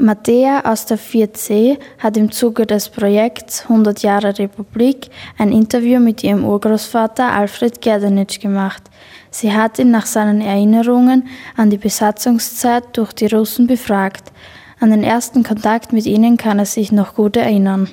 Mattea 0.00 0.62
aus 0.64 0.86
der 0.86 0.98
4C 0.98 1.78
hat 1.98 2.16
im 2.16 2.32
Zuge 2.32 2.64
des 2.64 2.88
Projekts 2.88 3.64
100 3.64 4.02
Jahre 4.02 4.38
Republik 4.38 5.10
ein 5.36 5.52
Interview 5.52 6.00
mit 6.00 6.24
ihrem 6.24 6.42
Urgroßvater 6.44 7.30
Alfred 7.30 7.82
Gerdenitsch 7.82 8.40
gemacht. 8.40 8.82
Sie 9.30 9.52
hat 9.52 9.78
ihn 9.78 9.90
nach 9.90 10.06
seinen 10.06 10.40
Erinnerungen 10.40 11.28
an 11.54 11.68
die 11.68 11.76
Besatzungszeit 11.76 12.96
durch 12.96 13.12
die 13.12 13.26
Russen 13.26 13.66
befragt. 13.66 14.32
An 14.80 14.90
den 14.90 15.04
ersten 15.04 15.42
Kontakt 15.42 15.92
mit 15.92 16.06
ihnen 16.06 16.38
kann 16.38 16.58
er 16.58 16.66
sich 16.66 16.92
noch 16.92 17.14
gut 17.14 17.36
erinnern. 17.36 17.90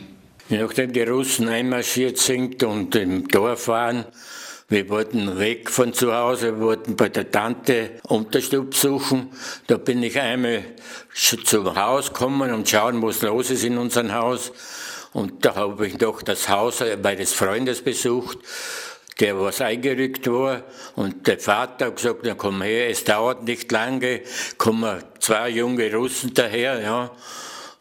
Nachdem 0.47 0.93
die 0.93 1.01
Russen 1.01 1.49
einmarschiert 1.49 2.17
sind 2.19 2.63
und 2.63 2.95
im 2.95 3.27
Dorf 3.27 3.67
waren, 3.67 4.05
wir 4.69 4.89
wollten 4.89 5.39
weg 5.39 5.69
von 5.69 5.93
zu 5.93 6.13
Hause, 6.13 6.59
wir 6.59 6.65
wollten 6.65 6.97
bei 6.97 7.07
der 7.07 7.31
Tante 7.31 7.91
Unterstub 8.03 8.75
suchen. 8.75 9.31
Da 9.67 9.77
bin 9.77 10.03
ich 10.03 10.19
einmal 10.19 10.65
zum 11.13 11.73
Haus 11.75 12.11
gekommen 12.11 12.51
und 12.53 12.67
schauen, 12.67 13.01
was 13.01 13.21
los 13.21 13.49
ist 13.49 13.63
in 13.63 13.77
unserem 13.77 14.13
Haus. 14.13 14.51
Und 15.13 15.45
da 15.45 15.55
habe 15.55 15.87
ich 15.87 15.97
doch 15.97 16.21
das 16.21 16.49
Haus 16.49 16.83
meines 17.01 17.31
Freundes 17.31 17.81
besucht, 17.81 18.39
der 19.21 19.39
was 19.39 19.61
eingerückt 19.61 20.27
war. 20.27 20.63
Und 20.97 21.27
der 21.27 21.39
Vater 21.39 21.85
hat 21.85 21.95
gesagt, 21.95 22.19
na 22.23 22.33
komm 22.33 22.61
her, 22.61 22.89
es 22.89 23.05
dauert 23.05 23.43
nicht 23.43 23.71
lange, 23.71 24.19
kommen 24.57 25.01
zwei 25.19 25.47
junge 25.47 25.93
Russen 25.93 26.33
daher, 26.33 26.81
ja 26.81 27.11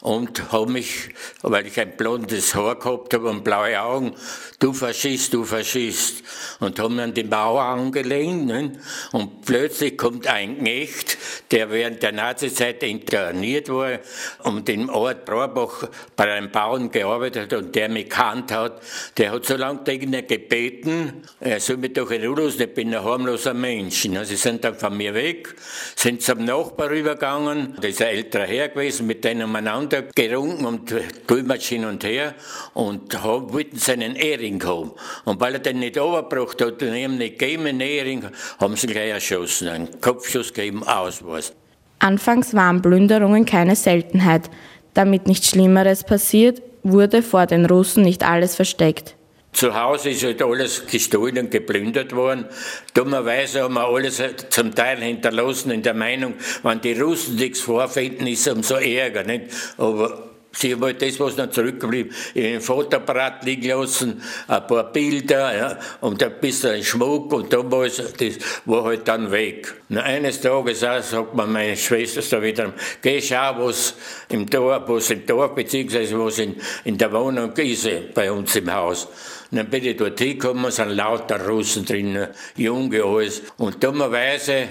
und 0.06 0.52
habe 0.52 0.70
mich, 0.70 1.08
weil 1.42 1.66
ich 1.66 1.80
ein 1.80 1.96
blondes 1.96 2.54
Haar 2.54 2.76
gehabt 2.76 3.12
habe 3.12 3.28
und 3.28 3.42
blaue 3.42 3.80
Augen, 3.82 4.14
du 4.60 4.72
Faschist, 4.72 5.34
du 5.34 5.42
Faschist. 5.42 6.22
Und 6.60 6.78
haben 6.78 6.94
mir 6.94 7.02
an 7.02 7.12
die 7.12 7.24
Mauer 7.24 7.62
angelehnt. 7.62 8.46
Ne? 8.46 8.72
Und 9.10 9.44
plötzlich 9.44 9.98
kommt 9.98 10.28
ein 10.28 10.58
Knecht, 10.58 11.18
der 11.50 11.72
während 11.72 12.04
der 12.04 12.12
Nazizeit 12.12 12.84
interniert 12.84 13.68
war 13.68 13.98
und 14.44 14.68
im 14.68 14.88
Ort 14.90 15.24
Brauerbach 15.24 15.88
bei 16.14 16.32
einem 16.32 16.52
Bauern 16.52 16.92
gearbeitet 16.92 17.52
hat 17.52 17.58
und 17.58 17.74
der 17.74 17.88
mich 17.88 18.08
kannt 18.08 18.52
hat, 18.52 18.80
der 19.18 19.32
hat 19.32 19.44
so 19.44 19.56
lange 19.56 19.82
gegen 19.82 20.12
ihn 20.12 20.24
gebeten, 20.24 21.24
er 21.40 21.58
soll 21.58 21.78
mich 21.78 21.94
doch 21.94 22.12
in 22.12 22.24
Ruhe 22.24 22.44
lassen, 22.44 22.62
ich 22.62 22.74
bin 22.74 22.94
ein 22.94 23.02
harmloser 23.02 23.54
Mensch. 23.54 24.04
Ne? 24.04 24.24
Sie 24.24 24.36
sind 24.36 24.62
dann 24.62 24.76
von 24.76 24.96
mir 24.96 25.14
weg, 25.14 25.54
sind 25.96 26.22
zum 26.22 26.44
Nachbar 26.44 26.90
rübergegangen, 26.90 27.74
das 27.76 27.90
ist 27.90 28.02
ein 28.02 28.08
älterer 28.08 28.44
Herr 28.44 28.68
gewesen, 28.68 29.08
mit 29.08 29.24
denen 29.24 29.42
umeinander 29.42 29.95
gerungen 30.02 30.64
und 30.64 30.94
Dolmetsch 31.26 31.68
hin 31.68 31.84
und 31.84 32.04
her 32.04 32.34
und 32.74 33.14
wollten 33.24 33.78
seinen 33.78 34.16
Ehring 34.16 34.62
haben. 34.64 34.92
Und 35.24 35.40
weil 35.40 35.54
er 35.54 35.60
den 35.60 35.78
nicht 35.78 35.98
overgebracht 35.98 36.60
hat 36.62 36.82
und 36.82 36.94
ihm 36.94 37.18
nicht 37.18 37.38
gegeben, 37.38 37.66
einen 37.66 37.80
Ehring, 37.80 38.24
haben 38.58 38.76
sie 38.76 38.86
gleich 38.86 39.10
erschossen, 39.10 39.68
einen 39.68 40.00
Kopfschuss 40.00 40.52
gegeben, 40.52 40.82
aus 40.86 41.24
was. 41.24 41.52
Anfangs 41.98 42.54
waren 42.54 42.82
Plünderungen 42.82 43.46
keine 43.46 43.76
Seltenheit. 43.76 44.50
Damit 44.94 45.26
nichts 45.26 45.50
Schlimmeres 45.50 46.04
passiert, 46.04 46.62
wurde 46.82 47.22
vor 47.22 47.46
den 47.46 47.66
Russen 47.66 48.02
nicht 48.02 48.22
alles 48.22 48.54
versteckt. 48.54 49.14
Zu 49.56 49.74
Hause 49.74 50.10
ist 50.10 50.22
halt 50.22 50.42
alles 50.42 50.86
gestohlen 50.86 51.38
und 51.38 51.50
geplündert 51.50 52.14
worden. 52.14 52.44
Dummerweise 52.92 53.62
haben 53.62 53.72
wir 53.72 53.86
alles 53.86 54.22
zum 54.50 54.74
Teil 54.74 54.98
hinterlassen 54.98 55.70
in 55.70 55.82
der 55.82 55.94
Meinung, 55.94 56.34
wenn 56.62 56.82
die 56.82 56.92
Russen 56.92 57.36
nichts 57.36 57.60
vorfinden, 57.60 58.26
ist 58.26 58.46
es 58.46 58.52
umso 58.52 58.74
ärger. 58.74 59.24
Nicht? 59.24 59.44
Aber 59.78 60.25
Sie 60.58 60.72
haben 60.72 60.82
halt 60.82 61.02
das, 61.02 61.20
was 61.20 61.36
noch 61.36 61.50
zurückgeblieben 61.50 62.14
in 62.34 62.42
den 62.42 62.60
Fotoapparat 62.60 63.44
liegen 63.44 63.68
lassen, 63.68 64.22
ein 64.48 64.66
paar 64.66 64.90
Bilder 64.92 65.56
ja, 65.56 65.78
und 66.00 66.22
ein 66.22 66.40
bisschen 66.40 66.82
Schmuck 66.82 67.32
und 67.32 67.52
damals, 67.52 67.96
das 67.96 68.38
war 68.64 68.84
halt 68.84 69.06
dann 69.06 69.30
weg. 69.30 69.74
Und 69.88 69.98
eines 69.98 70.40
Tages 70.40 70.82
auch, 70.82 71.02
sagt 71.02 71.34
mir 71.34 71.46
meine 71.46 71.76
Schwester 71.76 72.22
da 72.22 72.42
wieder, 72.42 72.72
geh 73.02 73.20
schau, 73.20 73.66
was 73.66 73.94
im 74.30 74.48
Dorf, 74.48 74.84
was 74.86 75.10
im 75.10 75.26
Dorf, 75.26 75.54
beziehungsweise 75.54 76.18
was 76.18 76.38
in, 76.38 76.56
in 76.84 76.96
der 76.96 77.12
Wohnung 77.12 77.52
ist, 77.52 77.88
bei 78.14 78.32
uns 78.32 78.56
im 78.56 78.72
Haus. 78.72 79.08
Und 79.50 79.58
dann 79.58 79.70
bin 79.70 79.84
ich 79.84 79.96
dort 79.96 80.18
hingekommen, 80.18 80.70
sind 80.70 80.90
lauter 80.90 81.46
Russen 81.46 81.84
drin, 81.84 82.26
Junge 82.56 83.04
alles. 83.04 83.42
Und 83.58 83.82
dummerweise 83.82 84.68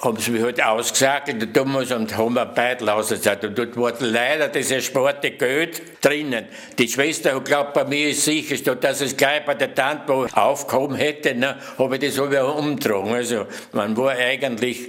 haben 0.00 0.18
sie 0.18 0.32
mich 0.32 0.42
halt 0.42 0.62
ausgesagt 0.62 1.34
damals 1.54 1.92
und 1.92 2.16
haben 2.16 2.34
wir 2.34 2.46
beide 2.46 2.92
ausgesagt. 2.92 3.44
Und 3.44 3.56
dort 3.56 3.76
war 3.76 3.92
leider 4.00 4.48
das 4.48 4.70
ersparte 4.70 5.30
Geld 5.30 5.82
drinnen. 6.02 6.46
Die 6.78 6.88
Schwester 6.88 7.34
hat 7.34 7.44
glaubt, 7.44 7.74
bei 7.74 7.84
mir 7.84 8.10
ist 8.10 8.24
sicher, 8.24 8.56
statt 8.56 8.84
dass 8.84 9.00
es 9.00 9.16
gleich 9.16 9.44
bei 9.44 9.54
der 9.54 9.74
Tante 9.74 10.12
aufgehoben 10.12 10.96
hätte, 10.96 11.34
ne, 11.34 11.56
habe 11.78 11.96
ich 11.96 12.02
das 12.02 12.18
aber 12.18 12.56
umgetragen. 12.56 13.12
Also 13.12 13.46
man 13.72 13.96
war 13.96 14.12
eigentlich 14.12 14.88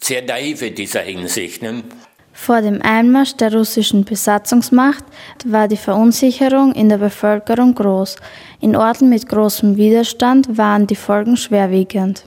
sehr 0.00 0.22
naiv 0.22 0.62
in 0.62 0.74
dieser 0.74 1.00
Hinsicht. 1.00 1.62
Ne? 1.62 1.82
Vor 2.32 2.60
dem 2.60 2.82
Einmarsch 2.82 3.34
der 3.36 3.52
russischen 3.52 4.04
Besatzungsmacht 4.04 5.04
war 5.46 5.68
die 5.68 5.78
Verunsicherung 5.78 6.74
in 6.74 6.90
der 6.90 6.98
Bevölkerung 6.98 7.74
groß. 7.74 8.16
In 8.60 8.76
Orten 8.76 9.08
mit 9.08 9.26
großem 9.26 9.76
Widerstand 9.76 10.58
waren 10.58 10.86
die 10.86 10.96
Folgen 10.96 11.36
schwerwiegend. 11.36 12.24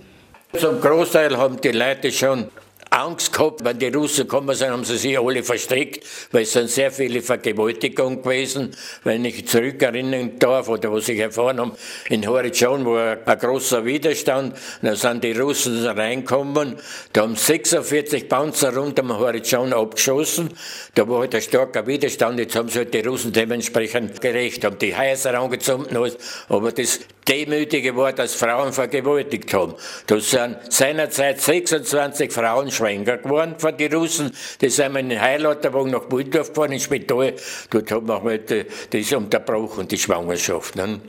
Zum 0.58 0.82
Großteil 0.82 1.38
haben 1.38 1.62
die 1.62 1.70
Leute 1.70 2.12
schon 2.12 2.50
Angst 2.90 3.32
gehabt, 3.34 3.64
wenn 3.64 3.78
die 3.78 3.90
Russen 3.90 4.24
gekommen 4.28 4.56
sind, 4.56 4.72
haben 4.72 4.84
sie 4.84 4.98
sich 4.98 5.20
alle 5.20 5.44
verstrickt, 5.44 6.04
weil 6.32 6.42
es 6.42 6.54
sind 6.54 6.72
sehr 6.72 6.92
viele 6.92 7.22
Vergewaltigungen 7.22 8.24
gewesen. 8.24 8.76
Wenn 9.04 9.26
ich 9.26 9.48
zurückerinnern 9.48 10.40
darf, 10.40 10.68
oder 10.68 10.92
was 10.92 11.08
ich 11.08 11.20
erfahren 11.20 11.60
habe, 11.60 11.78
in 12.10 12.28
Horizon 12.28 12.84
war 12.84 13.18
ein 13.24 13.38
großer 13.38 13.86
Widerstand, 13.86 14.56
da 14.82 14.96
sind 14.96 15.24
die 15.24 15.34
Russen 15.34 15.86
reingekommen, 15.86 16.78
da 17.14 17.22
haben 17.22 17.36
46 17.36 18.28
Panzer 18.28 18.76
rund 18.76 19.00
um 19.00 19.20
Horizon 19.20 19.72
abgeschossen, 19.72 20.50
da 20.96 21.08
war 21.08 21.20
halt 21.20 21.36
ein 21.36 21.42
starker 21.44 21.86
Widerstand, 21.86 22.40
jetzt 22.40 22.56
haben 22.56 22.70
sie 22.70 22.80
halt 22.80 22.94
die 22.96 23.02
Russen 23.02 23.32
dementsprechend 23.32 24.20
gerecht, 24.20 24.66
haben 24.66 24.80
die 24.80 24.98
Häuser 24.98 25.40
angezündet, 25.40 26.18
aber 26.48 26.72
das 26.72 27.02
Demütige 27.30 27.96
war, 27.96 28.12
dass 28.12 28.34
Frauen 28.34 28.74
vergewaltigt 28.74 29.54
haben. 29.54 29.76
Da 30.08 30.20
sind 30.20 30.58
seinerzeit 30.70 31.40
26 31.40 32.34
Frauen 32.34 32.72
schwanger 32.72 33.18
geworden 33.18 33.54
von 33.60 33.78
den 33.78 33.94
Russen. 33.94 34.36
Die 34.60 34.70
sind 34.70 34.96
in 34.96 35.10
den 35.10 35.22
Heilaterwagen 35.22 35.92
nach 35.92 36.06
Buldorf 36.06 36.50
gefahren, 36.50 36.72
ins 36.72 36.86
Spital. 36.86 37.36
Dort 37.70 37.92
haben 37.92 38.08
wir 38.08 38.24
halt 38.24 38.50
äh, 38.50 38.66
das 38.90 39.12
unterbrochen, 39.14 39.88
die 39.88 40.00
Schwangerschaft. 40.00 40.76
Ne? 40.76 41.02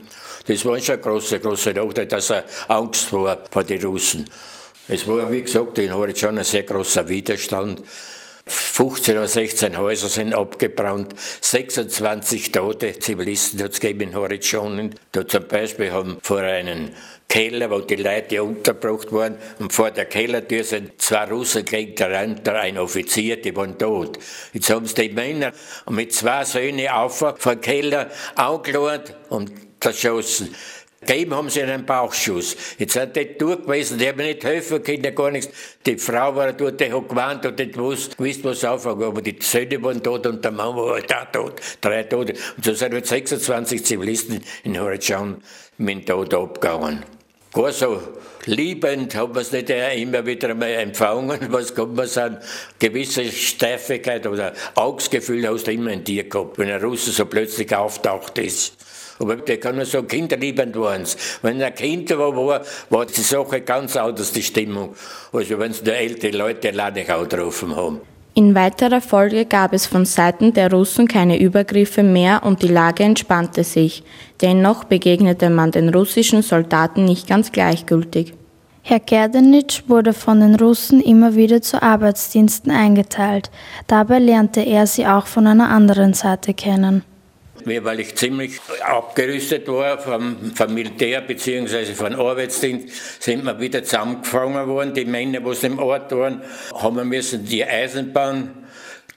Das 0.45 0.63
war 0.63 0.79
schon 0.79 0.95
eine 0.95 1.03
große, 1.03 1.39
große 1.39 1.73
Nachteil, 1.73 2.05
dass 2.05 2.29
er 2.29 2.45
Angst 2.67 3.11
war 3.11 3.39
vor 3.49 3.63
den 3.63 3.83
Russen. 3.83 4.29
Es 4.87 5.07
war, 5.07 5.31
wie 5.31 5.41
gesagt, 5.41 5.79
in 5.79 5.93
Horizont 5.93 6.37
ein 6.37 6.43
sehr 6.43 6.63
großer 6.63 7.09
Widerstand. 7.09 7.81
15 8.47 9.17
oder 9.17 9.27
16 9.27 9.77
Häuser 9.77 10.09
sind 10.09 10.33
abgebrannt, 10.33 11.13
26 11.41 12.51
tote 12.51 12.97
Zivilisten 12.97 13.61
hat 13.61 13.73
es 13.73 13.79
gegeben 13.79 14.09
in 14.09 14.15
Horizont. 14.15 14.95
Da 15.11 15.27
zum 15.27 15.47
Beispiel 15.47 15.91
haben 15.91 16.17
vor 16.21 16.39
einem 16.39 16.91
Keller, 17.27 17.69
wo 17.69 17.79
die 17.79 17.95
Leute 17.95 18.43
untergebracht 18.43 19.11
waren, 19.11 19.37
und 19.59 19.71
vor 19.71 19.91
der 19.91 20.05
Kellertür 20.05 20.63
sind 20.63 21.01
zwei 21.01 21.25
Russen 21.25 21.63
gegen 21.63 21.95
darunter 21.95 22.59
ein 22.59 22.77
Offizier, 22.77 23.41
die 23.41 23.55
waren 23.55 23.77
tot. 23.77 24.19
Jetzt 24.51 24.69
haben 24.69 24.85
sie 24.85 24.95
die 24.95 25.13
Männer 25.13 25.53
mit 25.89 26.13
zwei 26.13 26.43
Söhnen 26.43 26.89
auf 26.89 27.19
vom 27.37 27.61
Keller 27.61 28.09
angeschaut 28.35 29.15
und 29.29 29.51
zerschossen. 29.79 30.53
Gegeben 31.03 31.33
haben 31.33 31.49
sie 31.49 31.63
einen 31.63 31.85
Bauchschuss. 31.85 32.55
Jetzt 32.77 32.93
sind 32.93 33.15
die 33.15 33.35
dort 33.35 33.63
gewesen, 33.63 33.97
die 33.97 34.07
haben 34.07 34.17
nicht 34.17 34.43
helfen 34.43 34.83
können, 34.83 35.15
gar 35.15 35.31
nichts. 35.31 35.49
Die 35.83 35.97
Frau 35.97 36.35
war 36.35 36.53
dort, 36.53 36.79
die 36.79 36.93
hat 36.93 37.09
gewarnt 37.09 37.45
und 37.45 37.57
nicht 37.57 37.73
gewusst, 37.73 38.17
gewusst 38.17 38.43
was 38.43 38.63
aufhängt. 38.63 39.01
Aber 39.01 39.21
die 39.21 39.35
Söhne 39.39 39.81
waren 39.81 40.03
tot 40.03 40.27
und 40.27 40.45
der 40.45 40.51
Mann 40.51 40.75
war 40.75 40.93
halt 40.93 41.11
auch 41.13 41.31
tot. 41.31 41.61
Drei 41.81 42.03
Tote. 42.03 42.33
Und 42.55 42.65
so 42.65 42.73
sind 42.73 42.93
halt 42.93 43.07
26 43.07 43.83
Zivilisten 43.83 44.43
in 44.63 44.79
Horizont 44.79 45.43
mit 45.77 45.89
dem 45.97 46.05
Tod 46.05 46.33
abgegangen. 46.35 47.03
Gar 47.51 47.73
so 47.73 47.99
liebend 48.45 49.13
hat 49.15 49.33
man 49.33 49.41
es 49.41 49.51
nicht 49.51 49.69
immer 49.69 50.25
wieder 50.25 50.49
einmal 50.49 50.69
empfangen. 50.69 51.39
Was 51.49 51.73
kommt 51.73 51.95
man 51.95 52.07
sagen? 52.07 52.37
Gewisse 52.79 53.25
Steifigkeit 53.25 54.25
oder 54.27 54.53
Augsgefühl 54.75 55.47
hast 55.49 55.65
du 55.65 55.71
immer 55.71 55.91
in 55.91 56.03
dir 56.03 56.29
gehabt, 56.29 56.57
wenn 56.59 56.69
ein 56.69 56.81
Russe 56.81 57.11
so 57.11 57.25
plötzlich 57.25 57.75
auftaucht 57.75 58.37
ist. 58.37 58.77
Aber 59.21 59.35
der 59.35 59.59
kann 59.59 59.75
nur 59.75 59.85
so 59.85 60.01
kinderliebend 60.01 60.75
waren. 60.75 61.03
Wenn 61.43 61.61
ein 61.61 61.75
Kind 61.75 62.09
war, 62.09 62.35
war, 62.35 62.61
war 62.89 63.05
die 63.05 63.21
Sache 63.21 63.61
ganz 63.61 63.95
anders, 63.95 64.31
die 64.31 64.41
Stimmung. 64.41 64.95
Also 65.31 65.59
wenn 65.59 65.71
es 65.71 65.83
nur 65.83 65.93
ältere 65.93 66.35
Leute 66.35 66.69
alleine 66.69 67.03
getroffen 67.03 67.75
haben. 67.75 68.01
In 68.33 68.55
weiterer 68.55 69.01
Folge 69.01 69.45
gab 69.45 69.73
es 69.73 69.85
von 69.85 70.05
Seiten 70.05 70.53
der 70.53 70.71
Russen 70.71 71.07
keine 71.07 71.39
Übergriffe 71.39 72.01
mehr 72.01 72.41
und 72.43 72.63
die 72.63 72.67
Lage 72.67 73.03
entspannte 73.03 73.63
sich. 73.63 74.03
Dennoch 74.41 74.85
begegnete 74.85 75.49
man 75.49 75.71
den 75.71 75.89
russischen 75.89 76.41
Soldaten 76.41 77.05
nicht 77.05 77.27
ganz 77.27 77.51
gleichgültig. 77.51 78.33
Herr 78.83 78.99
Gerdenitsch 78.99 79.83
wurde 79.87 80.13
von 80.13 80.39
den 80.39 80.55
Russen 80.55 81.01
immer 81.01 81.35
wieder 81.35 81.61
zu 81.61 81.83
Arbeitsdiensten 81.83 82.71
eingeteilt. 82.71 83.51
Dabei 83.85 84.17
lernte 84.17 84.61
er 84.61 84.87
sie 84.87 85.05
auch 85.05 85.27
von 85.27 85.45
einer 85.45 85.69
anderen 85.69 86.15
Seite 86.15 86.55
kennen 86.55 87.03
weil 87.65 87.99
ich 87.99 88.15
ziemlich 88.15 88.59
abgerüstet 88.83 89.67
war 89.67 89.97
vom, 89.97 90.51
vom 90.55 90.73
Militär 90.73 91.21
bzw. 91.21 91.93
vom 91.93 92.13
Arbeitsdienst, 92.13 93.21
sind 93.21 93.43
wir 93.45 93.59
wieder 93.59 93.83
zusammengefangen 93.83 94.67
worden. 94.67 94.93
Die 94.93 95.05
Männer, 95.05 95.39
die 95.39 95.65
im 95.65 95.79
Ort 95.79 96.11
waren, 96.11 96.41
haben 96.73 96.95
wir 96.95 97.05
müssen 97.05 97.45
die 97.45 97.63
Eisenbahn 97.63 98.60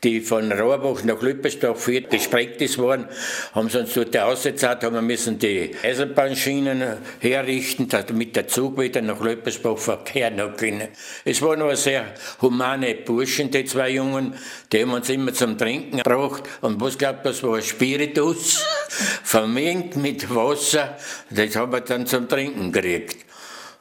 die 0.04 0.20
von 0.20 0.52
Rohrbach 0.52 1.02
nach 1.02 1.22
Lüppersdorf 1.22 1.82
führt, 1.82 2.10
gesprengt 2.10 2.60
ist 2.60 2.78
worden, 2.78 3.08
haben 3.54 3.70
sie 3.70 3.80
uns 3.80 3.94
dort 3.94 4.16
ausgezahlt, 4.16 4.84
haben 4.84 4.94
wir 4.94 5.02
müssen 5.02 5.38
die 5.38 5.74
Eisenbahnschienen 5.82 6.98
herrichten, 7.20 7.88
damit 7.88 8.36
der 8.36 8.46
Zug 8.46 8.78
wieder 8.78 9.00
nach 9.00 9.20
Lüppersbach 9.20 9.78
verkehren 9.78 10.54
können. 10.56 10.88
Es 11.24 11.40
waren 11.40 11.62
aber 11.62 11.76
sehr 11.76 12.04
humane 12.42 12.94
Burschen, 12.94 13.50
die 13.50 13.64
zwei 13.64 13.90
Jungen, 13.90 14.34
die 14.70 14.82
haben 14.82 14.92
uns 14.92 15.08
immer 15.08 15.32
zum 15.32 15.56
Trinken 15.56 15.98
gebracht. 15.98 16.42
Und 16.60 16.80
was 16.80 16.98
glaubt 16.98 17.24
das 17.24 17.42
war 17.42 17.60
Spiritus, 17.62 18.62
vermengt 19.24 19.96
mit 19.96 20.32
Wasser, 20.34 20.96
das 21.30 21.56
haben 21.56 21.72
wir 21.72 21.80
dann 21.80 22.06
zum 22.06 22.28
Trinken 22.28 22.72
gekriegt. 22.72 23.24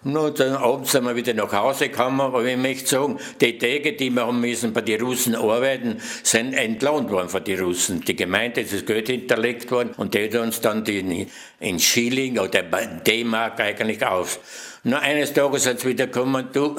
Und 0.03 0.39
dann 0.39 0.55
abends 0.55 0.91
sind 0.91 1.05
wir 1.05 1.15
wieder 1.15 1.33
nach 1.33 1.53
Hause 1.53 1.87
gekommen, 1.87 2.19
aber 2.19 2.43
ich 2.43 2.57
möchte 2.57 2.87
sagen, 2.87 3.19
die 3.39 3.57
Tage, 3.57 3.93
die 3.93 4.09
wir 4.09 4.27
haben 4.27 4.41
müssen 4.41 4.73
bei 4.73 4.81
den 4.81 5.01
Russen 5.01 5.33
arbeiten, 5.33 6.01
sind 6.23 6.53
entlohnt 6.53 7.09
worden 7.09 7.29
von 7.29 7.43
den 7.43 7.59
Russen. 7.59 8.01
Die 8.01 8.15
Gemeinde 8.15 8.61
ist 8.61 8.73
das 8.73 8.85
Geld 8.85 9.07
hinterlegt 9.07 9.71
worden 9.71 9.91
und 9.95 10.13
die 10.13 10.25
hat 10.25 10.35
uns 10.35 10.59
dann 10.59 10.83
die, 10.83 11.27
in 11.61 11.79
Schilling 11.79 12.37
oder 12.37 12.63
D-Mark 12.63 13.61
eigentlich 13.61 14.05
auf. 14.05 14.39
Nur 14.85 14.99
eines 14.99 15.31
Tages 15.31 15.63
sind 15.63 15.79
sie 15.79 15.87
wieder 15.87 16.07
gekommen, 16.07 16.49
du, 16.51 16.75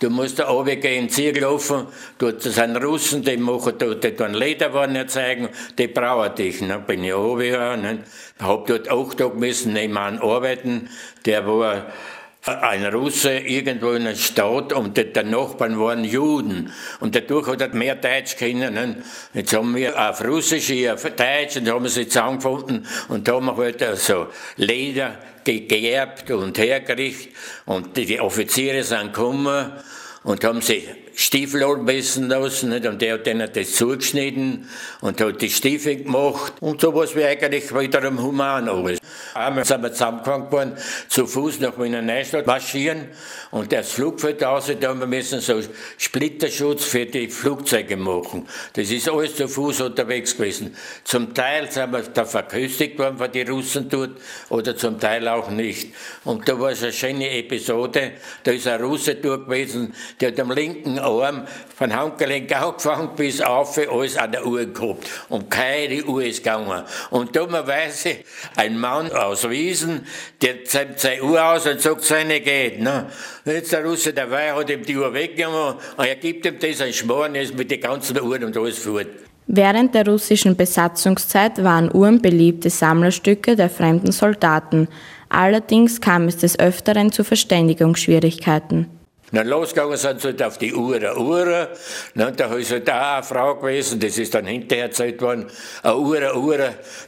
du 0.00 0.10
musst 0.10 0.40
da 0.40 0.50
oben 0.50 0.80
gehen, 0.80 1.08
Ziel 1.08 1.38
laufen, 1.38 1.86
dort 2.18 2.42
sind 2.42 2.76
Russen, 2.82 3.22
die 3.22 3.36
machen 3.36 3.74
dort 3.78 4.02
die 4.02 4.10
tun 4.10 4.34
Lederwaren 4.34 4.96
erzeugen, 4.96 5.48
die 5.78 5.86
brauchen 5.86 6.34
dich. 6.34 6.58
Dann 6.58 6.84
bin 6.84 7.04
ich 7.04 7.10
ja, 7.10 7.76
ne? 7.76 8.00
hab 8.40 8.66
dort 8.66 8.90
acht 8.90 9.18
Tage 9.18 9.36
müssen 9.36 9.74
nebenan 9.74 10.18
arbeiten, 10.18 10.88
der 11.24 11.46
war 11.46 11.86
ein 12.46 12.84
Russe 12.86 13.38
irgendwo 13.38 13.92
in 13.92 14.06
einer 14.06 14.16
Stadt 14.16 14.72
und 14.72 14.96
der 14.96 15.24
Nachbarn 15.24 15.78
waren 15.78 16.04
Juden. 16.04 16.72
Und 17.00 17.14
dadurch 17.14 17.48
hat 17.48 17.62
er 17.62 17.74
mehr 17.74 17.94
Deutsch 17.94 18.36
kennen. 18.36 19.02
Jetzt 19.32 19.54
haben 19.54 19.74
wir 19.74 19.98
auf 19.98 20.22
Russisch, 20.22 20.70
auf 20.88 21.02
Deutsch 21.04 21.56
und 21.56 21.68
haben 21.68 21.88
sie 21.88 22.06
zusammengefunden 22.06 22.86
und 23.08 23.26
da 23.26 23.34
haben 23.34 23.46
wir 23.46 23.56
halt 23.56 23.98
so 23.98 24.26
Leder 24.56 25.18
geerbt 25.44 26.30
und 26.30 26.58
hergerichtet 26.58 27.32
und 27.66 27.96
die 27.96 28.20
Offiziere 28.20 28.82
sind 28.82 29.12
gekommen 29.12 29.72
und 30.22 30.44
haben 30.44 30.60
sie 30.60 30.88
Stiefel 31.16 31.62
anmessen 31.62 32.28
lassen 32.28 32.70
nicht? 32.70 32.86
und 32.86 33.00
der 33.00 33.14
hat 33.14 33.26
denen 33.26 33.48
das 33.52 33.72
zugeschnitten 33.72 34.68
und 35.00 35.20
hat 35.20 35.40
die 35.40 35.50
Stiefel 35.50 35.96
gemacht 35.96 36.54
und 36.60 36.80
so 36.80 36.94
was 36.94 37.14
wie 37.14 37.24
eigentlich 37.24 37.72
wiederum 37.74 38.20
human 38.20 38.68
alles. 38.68 38.98
Einmal 39.34 39.64
sind 39.64 39.82
wir 39.82 39.92
zusammengefangen 39.92 40.50
worden, 40.50 40.72
zu 41.08 41.26
Fuß 41.26 41.60
nach 41.60 41.78
Wiener 41.78 42.02
Neustadt 42.02 42.46
marschieren 42.46 43.08
und 43.50 43.72
das 43.72 43.92
Flugfeld 43.92 44.42
raus, 44.42 44.70
da 44.80 44.88
haben 44.88 45.00
wir 45.00 45.06
müssen 45.06 45.40
so 45.40 45.60
Splitterschutz 45.98 46.84
für 46.84 47.06
die 47.06 47.28
Flugzeuge 47.28 47.96
machen. 47.96 48.48
Das 48.72 48.90
ist 48.90 49.08
alles 49.08 49.36
zu 49.36 49.48
Fuß 49.48 49.82
unterwegs 49.82 50.36
gewesen. 50.36 50.76
Zum 51.04 51.32
Teil 51.34 51.70
sind 51.70 51.92
wir 51.92 52.02
da 52.02 52.24
verköstigt 52.24 52.98
worden 52.98 53.18
von 53.18 53.30
den 53.30 53.48
Russen 53.48 53.88
dort 53.88 54.18
oder 54.48 54.76
zum 54.76 54.98
Teil 54.98 55.28
auch 55.28 55.50
nicht. 55.50 55.94
Und 56.24 56.48
da 56.48 56.58
war 56.58 56.70
es 56.70 56.82
eine 56.82 56.92
schöne 56.92 57.30
Episode, 57.30 58.12
da 58.42 58.50
ist 58.50 58.66
ein 58.66 58.82
Russe 58.82 59.14
dort 59.14 59.46
gewesen, 59.46 59.94
der 60.20 60.32
hat 60.32 60.40
am 60.40 60.50
linken 60.50 60.98
Arm 61.04 61.46
von 61.76 61.94
Handgelenk 61.94 62.54
angefangen 62.54 63.10
bis 63.16 63.40
auf 63.40 63.78
alles 63.78 64.16
an 64.16 64.32
der 64.32 64.46
Uhr 64.46 64.66
gehabt. 64.66 65.08
Und 65.28 65.50
keine 65.50 66.04
Uhr 66.04 66.24
ist 66.24 66.38
gegangen. 66.38 66.84
Und 67.10 67.34
dummerweise 67.36 68.16
ein 68.56 68.78
Mann 68.78 69.10
aus 69.12 69.48
Wiesen, 69.48 70.06
der 70.42 70.64
zeigt 70.64 71.00
seine 71.00 71.22
Uhr 71.22 71.44
aus 71.44 71.66
und 71.66 71.80
sagt, 71.80 72.02
seine 72.02 72.40
geht. 72.40 72.80
Ne? 72.80 73.06
Jetzt 73.44 73.72
der 73.72 73.84
Russe 73.84 74.12
dabei 74.12 74.52
hat 74.52 74.70
ihm 74.70 74.82
die 74.82 74.96
Uhr 74.96 75.12
weggenommen 75.12 75.76
und 75.96 76.04
er 76.04 76.16
gibt 76.16 76.46
ihm 76.46 76.58
das 76.58 76.80
ein 76.80 76.92
Schmarrn, 76.92 77.34
ist 77.34 77.56
mit 77.56 77.70
den 77.70 77.80
ganzen 77.80 78.20
Uhren 78.20 78.44
und 78.44 78.56
alles 78.56 78.78
fort. 78.78 79.06
Während 79.46 79.94
der 79.94 80.06
russischen 80.06 80.56
Besatzungszeit 80.56 81.62
waren 81.62 81.94
Uhren 81.94 82.22
beliebte 82.22 82.70
Sammlerstücke 82.70 83.56
der 83.56 83.68
fremden 83.68 84.10
Soldaten. 84.10 84.88
Allerdings 85.28 86.00
kam 86.00 86.28
es 86.28 86.38
des 86.38 86.58
Öfteren 86.58 87.12
zu 87.12 87.24
Verständigungsschwierigkeiten. 87.24 88.86
Dann 89.34 89.48
losgegangen 89.48 89.96
sind 89.96 90.20
sie 90.20 90.28
halt 90.28 90.42
auf 90.44 90.58
die 90.58 90.72
Uhr, 90.72 91.00
Uhr. 91.18 91.68
Und 92.14 92.40
da 92.40 92.54
ist 92.54 92.70
halt 92.70 92.88
auch 92.88 92.94
eine 92.94 93.22
Frau 93.24 93.56
gewesen, 93.56 93.98
das 93.98 94.16
ist 94.16 94.32
dann 94.32 94.46
hinterher 94.46 94.84
erzählt 94.84 95.20
worden, 95.20 95.50
eine 95.82 95.96
Uhr, 95.96 96.36
Uhr, 96.36 96.58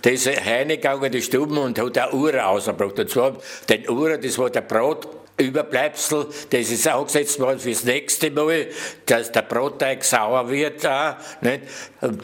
die 0.05 0.11
ist 0.11 0.27
reingegangen 0.27 1.05
in 1.05 1.13
die 1.13 1.23
Stuben 1.23 1.57
und 1.57 1.79
hat 1.79 1.99
eine 1.99 2.13
Uhr 2.13 2.35
rausgebracht. 2.35 2.99
Und 2.99 3.11
zwar 3.11 3.37
den 3.69 3.89
Uhr, 3.89 4.19
das 4.19 4.39
war 4.39 4.51
der 4.51 4.63
Brot, 4.63 5.07
Überbleibsel, 5.39 6.27
das 6.51 6.71
ist 6.71 6.89
angesetzt 6.89 7.39
worden 7.39 7.61
fürs 7.61 7.85
nächste 7.85 8.31
Mal, 8.31 8.69
dass 9.05 9.31
der 9.31 9.43
Brotteig 9.43 10.03
sauer 10.03 10.49
wird. 10.51 10.85
Auch, 10.87 11.15
nicht? 11.43 11.61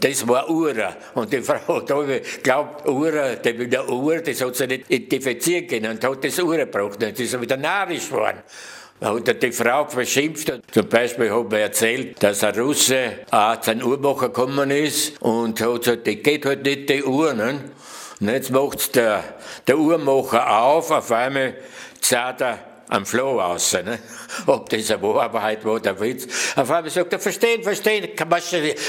Das 0.00 0.26
war 0.26 0.48
Ura. 0.48 0.96
Und 1.14 1.32
die 1.32 1.42
Frau 1.42 1.76
hat 1.76 2.42
glaubt, 2.42 2.88
Ura, 2.88 3.34
der 3.36 3.58
will 3.58 3.68
der 3.68 3.88
Ur, 3.88 4.16
das 4.16 4.40
hat 4.40 4.56
sie 4.56 4.66
nicht 4.66 4.90
identifizieren 4.90 5.66
können 5.68 5.90
und 5.90 6.02
hat 6.02 6.24
das 6.24 6.38
Ura 6.40 6.64
gebraucht. 6.64 7.02
Das 7.02 7.20
ist 7.20 7.38
wieder 7.40 7.58
narrisch 7.58 8.08
geworden 8.08 8.42
hat 9.02 9.42
die 9.42 9.52
Frau 9.52 9.86
verschimpft. 9.86 10.52
Zum 10.70 10.88
Beispiel 10.88 11.30
hat 11.30 11.52
er 11.52 11.58
erzählt, 11.60 12.22
dass 12.22 12.44
ein 12.44 12.58
Russe 12.58 13.18
auch 13.30 13.60
zu 13.60 13.72
einem 13.72 13.86
Uhrmacher 13.86 14.28
gekommen 14.28 14.70
ist 14.70 15.20
und 15.20 15.60
hat 15.60 15.82
gesagt, 15.82 16.06
die 16.06 16.22
geht 16.22 16.46
halt 16.46 16.64
nicht 16.64 16.88
die 16.88 17.02
Uhr. 17.02 17.32
Ne? 17.34 17.60
Und 18.20 18.28
jetzt 18.28 18.50
macht 18.50 18.94
der, 18.94 19.24
der 19.66 19.78
Uhrmacher 19.78 20.58
auf, 20.62 20.90
auf 20.90 21.10
einmal 21.10 21.54
zahlt 22.00 22.40
er 22.42 22.58
am 22.88 23.06
Floh 23.06 23.40
aus. 23.40 23.72
Ne? 23.72 23.98
Ob 24.46 24.68
das 24.68 24.90
eine 24.90 25.02
Wahrheit 25.02 25.64
war, 25.64 25.80
der 25.80 25.98
Witz. 25.98 26.26
Auf 26.54 26.70
einmal 26.70 26.90
sagt 26.90 27.12
er, 27.12 27.18
verstehen, 27.18 27.62
verstehen, 27.62 28.08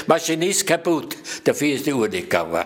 Maschinist 0.06 0.66
kaputt. 0.66 1.16
Dafür 1.44 1.74
ist 1.74 1.86
die 1.86 1.92
Uhr 1.92 2.08
nicht 2.08 2.30
gegangen. 2.30 2.64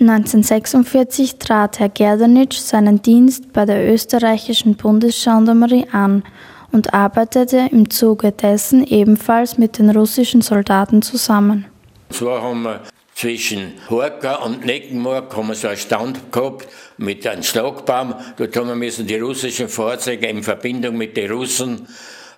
1946 0.00 1.38
trat 1.38 1.80
Herr 1.80 1.88
Gerdanitsch 1.88 2.58
seinen 2.58 3.02
Dienst 3.02 3.52
bei 3.52 3.64
der 3.64 3.92
österreichischen 3.92 4.76
Bundesgendarmerie 4.76 5.86
an 5.90 6.22
und 6.70 6.94
arbeitete 6.94 7.68
im 7.72 7.90
Zuge 7.90 8.30
dessen 8.30 8.86
ebenfalls 8.86 9.58
mit 9.58 9.78
den 9.78 9.90
russischen 9.90 10.40
Soldaten 10.40 11.02
zusammen. 11.02 11.66
So 12.10 12.30
haben 12.30 12.62
wir 12.62 12.82
zwischen 13.14 13.72
Horka 13.90 14.36
und 14.36 14.64
Neckenmark 14.64 15.36
haben 15.36 15.48
wir 15.48 15.56
so 15.56 15.66
einen 15.66 15.76
Stand 15.76 16.30
gehabt 16.30 16.68
mit 16.98 17.26
einem 17.26 17.42
Schlagbaum. 17.42 18.14
Dort 18.36 18.56
haben 18.56 18.68
wir 18.68 18.76
müssen 18.76 19.08
die 19.08 19.16
russischen 19.16 19.68
Fahrzeuge 19.68 20.28
in 20.28 20.44
Verbindung 20.44 20.96
mit 20.96 21.16
den 21.16 21.32
Russen 21.32 21.88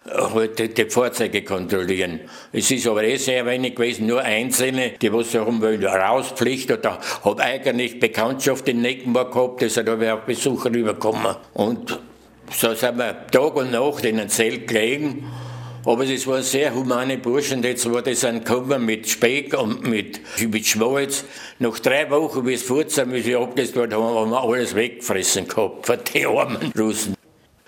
heute 0.06 0.68
die 0.68 0.86
Fahrzeuge 0.86 1.42
kontrollieren. 1.42 2.20
Es 2.52 2.70
ist 2.70 2.86
aber 2.86 3.04
eh 3.04 3.16
sehr 3.16 3.44
wenig 3.46 3.74
gewesen, 3.74 4.06
nur 4.06 4.22
Einzelne, 4.22 4.92
die 5.00 5.12
was 5.12 5.32
darum 5.32 5.60
wollen, 5.60 5.84
Rauspflicht 5.84 6.70
oder 6.70 6.98
habe 7.24 7.42
eigentlich 7.42 8.00
Bekanntschaft 8.00 8.68
in 8.68 8.80
Neckenburg 8.80 9.32
gehabt, 9.32 9.62
dass 9.62 9.74
da 9.74 10.00
wäre 10.00 10.14
auch 10.14 10.20
Besucher 10.20 10.70
rübergekommen. 10.72 11.36
Und 11.54 11.98
so 12.50 12.74
sind 12.74 12.98
wir 12.98 13.26
Tag 13.30 13.54
und 13.56 13.72
Nacht 13.72 14.04
in 14.04 14.18
einem 14.18 14.28
Zelt 14.28 14.66
gelegen. 14.66 15.26
Aber 15.84 16.04
es 16.04 16.26
waren 16.26 16.42
sehr 16.42 16.74
humane 16.74 17.16
Burschen, 17.16 17.62
die 17.62 17.74
zwar 17.74 18.02
die 18.02 18.14
sind 18.14 18.44
gekommen 18.44 18.84
mit 18.84 19.08
Speck 19.08 19.58
und 19.58 19.88
mit, 19.88 20.20
mit 20.38 20.66
Schmalz. 20.66 21.24
Nach 21.58 21.78
drei 21.78 22.10
Wochen, 22.10 22.46
wie 22.46 22.54
es 22.54 22.62
fuhr, 22.62 22.84
wie 22.84 23.22
sie 23.22 23.36
abgelöst 23.36 23.76
worden 23.76 23.94
haben, 23.94 24.14
haben 24.14 24.30
wir 24.30 24.42
alles 24.42 24.74
weggefressen 24.74 25.48
gehabt 25.48 25.86
von 25.86 25.98
den 26.12 26.26
armen 26.26 26.72
Russen. 26.78 27.19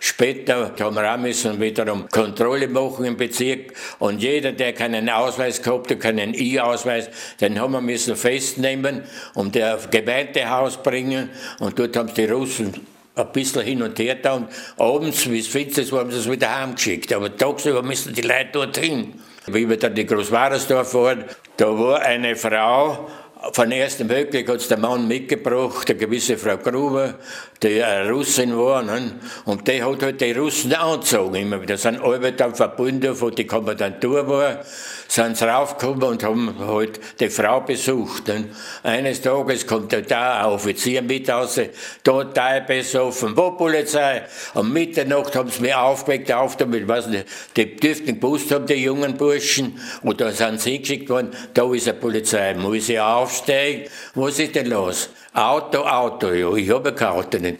Später 0.05 0.75
haben 0.81 0.97
wir 0.97 1.15
auch 1.15 1.61
wiederum 1.61 2.09
Kontrolle 2.09 2.67
machen 2.67 3.05
im 3.05 3.17
Bezirk 3.17 3.73
und 4.01 4.21
jeder, 4.21 4.51
der 4.51 4.73
keinen 4.73 5.09
Ausweis 5.09 5.63
gehabt 5.63 5.93
hat, 5.93 6.01
keinen 6.01 6.35
I-Ausweis, 6.35 7.09
den 7.41 7.61
haben 7.61 7.71
wir 7.71 7.81
müssen 7.81 8.17
festnehmen 8.17 9.03
und 9.35 9.55
der 9.55 9.79
Gemeindehaus 9.89 10.83
bringen 10.83 11.31
und 11.61 11.79
dort 11.79 11.97
haben 11.97 12.13
die 12.15 12.25
Russen 12.25 12.75
ein 13.15 13.33
bisschen 13.33 13.63
hin 13.63 13.81
und 13.81 13.97
her 14.01 14.17
da 14.17 14.35
und 14.35 14.49
abends, 14.77 15.31
wie 15.31 15.39
es 15.39 15.47
finster 15.47 15.83
ist, 15.83 15.93
haben 15.93 16.11
sie 16.11 16.19
es 16.19 16.29
wieder 16.29 16.53
heimgeschickt. 16.53 17.13
Aber 17.13 17.37
tagsüber 17.37 17.85
müssen 17.85 18.13
die 18.13 18.23
Leute 18.23 18.49
dorthin. 18.55 19.21
Wie 19.47 19.69
wir 19.69 19.77
dann 19.77 19.95
die 19.95 20.07
Großwarersdorf 20.07 20.95
waren, 20.95 21.25
da 21.57 21.67
war 21.79 22.01
eine 22.01 22.35
Frau, 22.35 23.09
von 23.53 23.73
Ersten 23.73 24.09
Weltkrieg 24.09 24.49
hat 24.49 24.71
der 24.71 24.79
Mann 24.79 25.09
mitgebracht, 25.09 25.91
eine 25.91 25.99
gewisse 25.99 26.39
Frau 26.39 26.57
Gruber, 26.57 27.15
die 27.63 27.83
eine 27.83 28.11
Russin 28.11 28.57
war, 28.57 28.83
ne? 28.83 29.13
und 29.45 29.67
die 29.67 29.83
hat 29.83 30.03
halt 30.03 30.21
die 30.21 30.33
Russen 30.33 30.73
angezogen 30.75 31.35
immer 31.35 31.61
wieder. 31.61 31.77
Sind 31.77 32.01
alle 32.01 32.33
dann 32.33 32.55
verbunden, 32.55 33.21
wo 33.21 33.31
die 33.31 33.47
Kommandantur 33.47 34.29
war, 34.29 34.61
sind 35.09 35.37
sie 35.37 35.49
raufgekommen 35.49 36.03
und 36.05 36.25
haben 36.25 36.55
halt 36.59 37.01
die 37.21 37.29
Frau 37.29 37.61
besucht. 37.61 38.29
Ne? 38.29 38.49
Eines 38.83 39.21
Tages 39.21 39.67
kommt 39.67 39.93
da 39.93 40.41
ein 40.41 40.47
Offizier 40.47 41.03
mit 41.03 41.29
raus, 41.29 41.61
total 42.03 42.63
besoffen, 42.63 43.37
wo 43.37 43.51
Polizei? 43.53 44.23
Um 44.55 44.73
Mitternacht 44.73 45.35
haben 45.37 45.51
sie 45.51 45.63
mich 45.63 45.75
aufgeweckt, 45.75 46.33
auf 46.33 46.57
damit, 46.57 46.87
weiß 46.87 47.09
nicht, 47.09 47.27
die 47.57 47.77
dürften 47.77 48.21
gewusst 48.21 48.51
haben, 48.53 48.67
die 48.67 48.75
jungen 48.75 49.17
Burschen, 49.17 49.79
und 50.03 50.21
da 50.21 50.31
sind 50.31 50.61
sie 50.61 50.73
hingeschickt 50.73 51.11
worden, 51.11 51.31
da 51.55 51.73
ist 51.73 51.89
eine 51.89 51.99
Polizei, 51.99 52.55
muss 52.55 52.89
ich 52.89 53.01
aufsteigen, 53.33 53.85
was 54.15 54.39
ist 54.39 54.55
denn 54.55 54.67
los? 54.67 55.11
Auto, 55.33 55.81
Auto, 55.81 56.31
ja, 56.33 56.55
ich 56.55 56.71
habe 56.71 56.93
kein 56.93 57.09
Auto 57.09 57.39
nicht. 57.39 57.59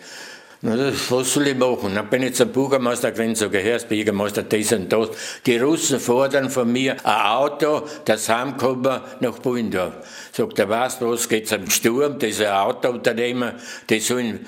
Na, 0.65 0.77
was 1.09 1.35
soll 1.35 1.49
ich 1.49 1.57
machen? 1.57 1.97
Dann 1.97 2.09
bin 2.09 2.23
ich 2.23 2.37
zum 2.37 2.51
Bürgermeister 2.51 3.11
gewesen, 3.11 3.35
sage, 3.35 3.59
Herr 3.59 3.81
Bürgermeister, 3.81 4.45
das 4.45 4.73
und 4.73 4.93
das. 4.93 5.09
Die 5.45 5.57
Russen 5.57 5.99
fordern 5.99 6.51
von 6.51 6.71
mir 6.71 6.93
ein 7.05 7.27
Auto, 7.27 7.83
das 8.05 8.29
heimkommen 8.29 9.01
nach 9.19 9.39
Bullendorf. 9.41 9.95
Sagt 10.31 10.61
er, 10.61 10.69
weißt 10.69 11.01
du 11.01 11.11
was, 11.11 11.29
geht's 11.29 11.53
am 11.53 11.69
Sturm, 11.69 12.17
das 12.21 12.31
ist 12.31 12.43
ein 12.43 12.53
Autounternehmer, 12.53 13.55
die 13.91 13.99
sollen 13.99 14.47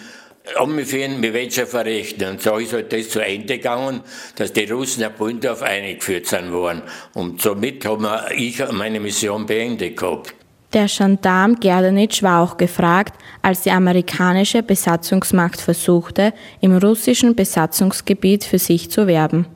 umführen, 0.61 1.21
wir 1.21 1.35
wollen 1.35 1.51
schon 1.51 1.67
verrechnen. 1.67 2.33
Und 2.33 2.43
so 2.43 2.59
ist 2.59 2.73
halt 2.73 2.93
das 2.93 3.09
zu 3.09 3.19
Ende 3.19 3.57
gegangen, 3.57 4.03
dass 4.37 4.53
die 4.53 4.71
Russen 4.71 5.01
nach 5.01 5.11
Bullendorf 5.11 5.63
eingeführt 5.63 6.27
sind 6.27 6.53
worden. 6.53 6.83
Und 7.15 7.43
somit 7.43 7.85
haben 7.87 8.07
ich 8.37 8.63
meine 8.71 9.01
Mission 9.01 9.47
beendet 9.47 9.97
gehabt. 9.97 10.35
Der 10.75 10.87
Gendarm 10.87 11.61
Gerdanitsch 11.61 12.25
war 12.25 12.43
auch 12.43 12.57
gefragt, 12.57 13.15
als 13.43 13.63
die 13.63 13.71
amerikanische 13.71 14.65
Besatzungsmacht 14.65 15.61
versuchte, 15.61 16.35
im 16.61 16.77
russischen 16.77 17.37
Besatzungsgebiet 17.37 18.43
für 18.43 18.59
sich 18.59 18.91
zu 18.91 19.07
werben. 19.07 19.47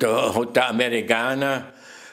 Da 0.00 0.34
hat 0.34 0.56
der 0.56 0.70
Amerikaner 0.70 1.68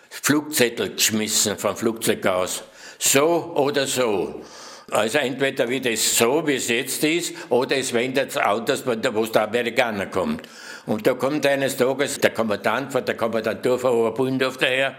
Flugzettel 0.08 0.94
geschmissen 0.94 1.58
vom 1.58 1.76
Flugzeug 1.76 2.24
aus. 2.28 2.64
So 3.00 3.54
oder 3.56 3.88
so. 3.88 4.44
Also 4.92 5.18
entweder 5.18 5.68
wird 5.68 5.88
es 5.88 6.16
so, 6.16 6.46
wie 6.46 6.56
es 6.56 6.68
jetzt 6.68 7.04
ist, 7.04 7.34
oder 7.50 7.76
es 7.78 7.92
wendet 7.92 8.34
sich 8.34 8.44
aus, 8.44 8.86
wo 8.86 8.94
der 8.94 9.42
Amerikaner 9.42 10.06
kommt. 10.06 10.48
Und 10.86 11.08
da 11.08 11.14
kommt 11.14 11.46
eines 11.48 11.78
Tages 11.78 12.20
der 12.20 12.32
Kommandant 12.32 12.92
von 12.92 13.04
der 13.04 13.16
Kommandantur 13.16 13.80
von 13.80 13.92
Oberbundorf 13.92 14.58
daher 14.58 14.96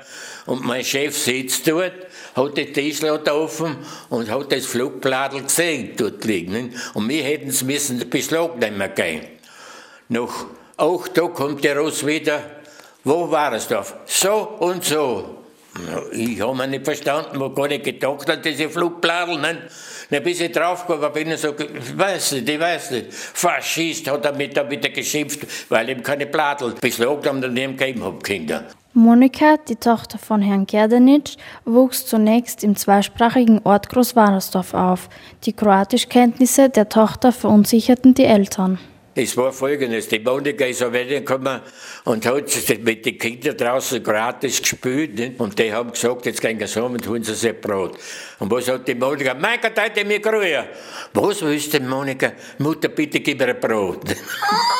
und 0.47 0.65
mein 0.65 0.83
Chef 0.83 1.17
sitzt 1.17 1.69
dort, 1.69 1.93
hat 2.35 2.57
die 2.57 2.73
Tischlatte 2.73 3.35
offen 3.35 3.77
und 4.11 4.31
hat 4.31 4.53
das 4.53 4.67
Flugbladel 4.67 5.43
gesehen 5.43 5.93
dort 5.97 6.25
liegen. 6.25 6.75
Und 6.95 7.09
wir 7.09 7.23
hätten 7.23 7.49
es 7.49 7.63
müssen 7.63 8.09
Beschlag 8.11 8.59
nehmen 8.59 8.91
gehen. 8.95 9.23
Nach 10.09 10.47
acht 10.77 11.15
Tagen 11.15 11.35
kommt 11.35 11.65
der 11.65 11.79
Ross 11.79 12.05
wieder. 12.05 12.41
Wo 13.05 13.31
war 13.31 13.53
es 13.53 13.69
da? 13.69 13.85
So 14.07 14.57
und 14.59 14.85
so. 14.85 15.39
Ich 16.13 16.41
habe 16.41 16.57
mir 16.57 16.69
nicht 16.69 16.85
verstanden, 16.85 17.41
wo 17.41 17.51
gar 17.51 17.69
nicht 17.69 17.85
gedacht 17.85 18.31
an 18.31 18.41
diese 18.43 18.71
Flugbladel. 18.71 19.39
Nicht? 19.41 19.63
Dann 20.11 20.23
bis 20.23 20.41
ich 20.41 20.53
draufgekommen 20.53 21.13
bin, 21.13 21.33
ich 21.33 21.41
so, 21.41 21.55
ich 21.59 21.99
weiß 21.99 22.33
nicht, 22.33 22.49
ich 22.49 22.61
weiß 22.61 22.93
nicht. 22.93 23.13
Faschist 23.13 24.09
hat 24.09 24.25
er 24.25 24.33
mit, 24.33 24.57
damit 24.57 24.95
geschimpft, 24.95 25.41
weil 25.69 25.89
ihm 25.89 26.03
keine 26.03 26.27
Bladel 26.27 26.75
beschlagen 26.81 27.43
und 27.43 27.57
ihm 27.57 27.77
gegeben 27.77 28.05
haben, 28.05 28.23
Kinder. 28.23 28.65
Monika, 28.97 29.57
die 29.57 29.75
Tochter 29.75 30.19
von 30.19 30.41
Herrn 30.41 30.67
Gerdanitsch, 30.67 31.37
wuchs 31.65 32.07
zunächst 32.07 32.63
im 32.63 32.77
zweisprachigen 32.77 33.61
Ort 33.65 33.89
Großwarersdorf 33.89 34.73
auf. 34.73 35.09
Die 35.45 35.53
Kroatischkenntnisse 35.53 36.71
der 36.71 36.89
Tochter 36.89 37.33
verunsicherten 37.33 38.15
die 38.15 38.23
Eltern. 38.23 38.79
Es 39.17 39.37
war 39.37 39.53
folgendes, 39.53 40.07
die 40.09 40.21
Monika 40.21 40.65
ist 40.65 40.81
auf 40.83 40.93
gekommen 40.93 41.61
und 42.05 42.25
hat 42.25 42.79
mit 42.83 43.05
den 43.05 43.19
Kindern 43.19 43.57
draußen 43.57 44.01
gratis 44.01 44.63
gespielt. 44.63 45.19
Nicht? 45.19 45.41
Und 45.41 45.59
die 45.59 45.73
haben 45.73 45.91
gesagt, 45.91 46.27
jetzt 46.27 46.41
gehen 46.41 46.65
sie 46.65 46.81
heim 46.81 46.93
und 46.93 47.09
holen 47.09 47.25
sie 47.25 47.35
sich 47.35 47.61
Brot. 47.61 47.99
Und 48.39 48.51
was 48.53 48.69
hat 48.69 48.87
die 48.87 48.95
Monika? 48.95 49.35
Mein 49.35 49.61
Gott, 49.61 49.73
heute 49.77 50.05
mir 50.05 50.21
grüßen. 50.21 50.65
Was 51.13 51.43
willst 51.43 51.75
du, 51.75 51.81
Monika? 51.81 52.33
Mutter, 52.59 52.89
bitte 52.89 53.19
gib 53.19 53.41
mir 53.41 53.49
ein 53.49 53.61
Brot. 53.61 54.05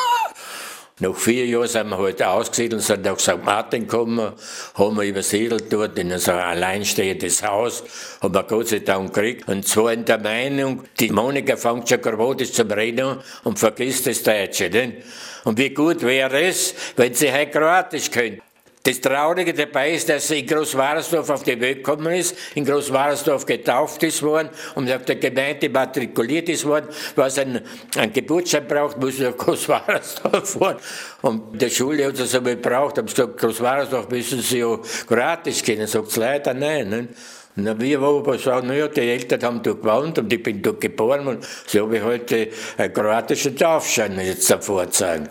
Nach 1.01 1.13
vier 1.13 1.45
Jahren 1.45 1.67
sind 1.67 1.89
wir 1.89 1.97
halt 1.97 2.23
ausgesiedelt, 2.23 2.81
sind 2.81 3.03
nach 3.03 3.19
St. 3.19 3.43
Martin 3.43 3.81
gekommen, 3.81 4.31
haben 4.75 4.95
wir 4.95 5.03
übersiedelt 5.03 5.65
dort 5.73 5.99
in 5.99 6.09
ein 6.09 6.21
alleinstehendes 6.21 7.43
Haus, 7.43 7.83
haben 8.21 8.33
wir 8.33 8.43
Gott 8.43 8.69
sei 8.69 8.79
Dank 8.79 9.13
gekriegt. 9.13 9.45
Und 9.49 9.67
zwar 9.67 9.91
in 9.91 10.05
der 10.05 10.19
Meinung, 10.19 10.83
die 10.97 11.11
Monika 11.11 11.57
fängt 11.57 11.89
schon 11.89 11.99
gerade 11.99 12.49
zum 12.49 12.71
Reden 12.71 13.17
und 13.43 13.59
vergisst 13.59 14.07
das 14.07 14.23
Deutsche. 14.23 14.69
Nicht? 14.69 15.03
Und 15.43 15.57
wie 15.57 15.71
gut 15.71 16.01
wäre 16.01 16.43
es, 16.43 16.73
wenn 16.95 17.13
sie 17.13 17.29
halt 17.29 17.51
Kroatisch 17.51 18.09
könnte. 18.09 18.41
Das 18.85 19.01
Traurige 19.01 19.51
dabei 19.51 19.93
ist, 19.93 20.09
dass 20.09 20.27
sie 20.27 20.41
in 20.41 20.45
Großwaresdorf 20.45 21.31
auf 21.31 21.41
die 21.41 21.59
Welt 21.59 21.83
gekommen 21.83 22.13
ist, 22.13 22.37
in 22.53 22.65
Großwaresdorf 22.65 23.43
getauft 23.43 24.03
ist 24.03 24.21
worden 24.21 24.51
und 24.75 24.91
auf 24.91 25.03
der 25.05 25.15
Gemeinde 25.15 25.69
matrikuliert 25.69 26.49
ist 26.49 26.65
worden. 26.65 26.89
Was 27.15 27.39
ein, 27.39 27.61
ein 27.97 28.13
Geburtsschein 28.13 28.67
braucht, 28.67 28.99
muss 28.99 29.17
nach 29.17 29.35
Großwaresdorf 29.35 30.49
fahren. 30.51 30.77
Und 31.23 31.59
der 31.59 31.71
Schule 31.71 32.05
hat 32.05 32.19
es 32.19 32.31
so 32.31 32.43
gebraucht, 32.43 32.99
haben 32.99 33.07
gesagt, 33.07 33.39
Großwaresdorf 33.39 34.07
müssen 34.09 34.41
sie 34.41 34.59
ja 34.59 34.77
gratis 35.07 35.63
kennen. 35.63 35.87
Sagt 35.87 36.09
es 36.09 36.17
leider 36.17 36.53
nein. 36.53 36.87
Ne? 36.87 37.07
Na, 37.55 37.79
wir 37.79 37.99
aber 37.99 38.37
sagen, 38.37 38.67
naja, 38.67 38.87
die 38.87 39.01
Eltern 39.01 39.41
haben 39.41 39.63
dort 39.63 39.81
gewohnt 39.81 40.19
und 40.19 40.31
ich 40.31 40.43
bin 40.43 40.61
dort 40.61 40.79
geboren 40.79 41.25
und 41.25 41.47
so 41.65 41.81
habe 41.81 41.97
ich 41.97 42.03
heute 42.03 42.49
einen 42.77 42.93
kroatischen 42.93 43.57
Taufschein 43.57 44.19
jetzt 44.19 44.47
davor 44.51 44.91
zeigen. 44.91 45.27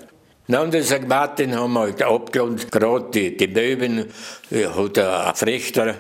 Na, 0.47 0.61
und 0.61 0.75
in 0.75 0.85
St. 0.85 1.09
Martin 1.09 1.57
haben 1.59 1.73
wir 1.73 1.81
halt 1.81 2.03
abgelohnt, 2.03 2.71
gerade 2.71 3.11
die, 3.15 3.35
die 3.35 3.49
Möwen, 3.49 4.13
hat 4.51 4.99
ein 4.99 5.35
Frechter, 5.35 5.95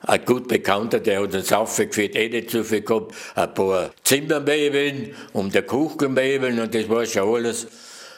ein 0.00 0.24
gut 0.24 0.48
Bekannter, 0.48 0.98
der 0.98 1.22
hat 1.22 1.32
uns 1.32 1.52
aufgeführt, 1.52 2.16
eh 2.16 2.28
nicht 2.28 2.50
so 2.50 2.64
viel 2.64 2.80
gehabt, 2.80 3.14
ein 3.36 3.54
paar 3.54 3.90
Zimmermöbeln 4.02 5.14
und 5.32 5.54
der 5.54 5.62
Kuchenmöbeln 5.62 6.58
und 6.58 6.74
das 6.74 6.88
war 6.88 7.06
schon 7.06 7.36
alles. 7.36 7.68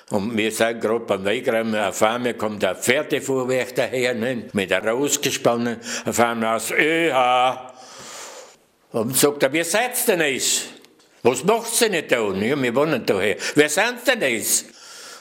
Und 0.08 0.34
wir 0.34 0.50
sind 0.50 0.80
gerade 0.80 1.04
beim 1.04 1.26
Wegräumen, 1.26 1.78
auf 1.78 2.02
einmal 2.02 2.34
kommt 2.34 2.64
ein 2.64 2.76
Pferdefuhrwerk 2.76 3.74
daher, 3.74 4.14
ne, 4.14 4.44
mit 4.54 4.72
einer 4.72 4.92
Rose 4.92 5.20
auf 6.06 6.20
einmal 6.20 6.56
aus 6.56 6.70
ÖH. 6.70 7.58
Und 8.92 9.14
sagt 9.14 9.42
er, 9.42 9.52
wer 9.52 9.64
seid 9.64 10.08
denn 10.08 10.22
es? 10.22 10.68
Was 11.22 11.44
macht 11.44 11.78
ihr 11.82 11.90
nicht 11.90 12.12
da? 12.12 12.32
Ja, 12.32 12.62
wir 12.62 12.74
wohnen 12.74 13.04
daher. 13.04 13.36
Wer 13.56 13.68
sind 13.68 14.06
denn 14.06 14.22
es? 14.22 14.64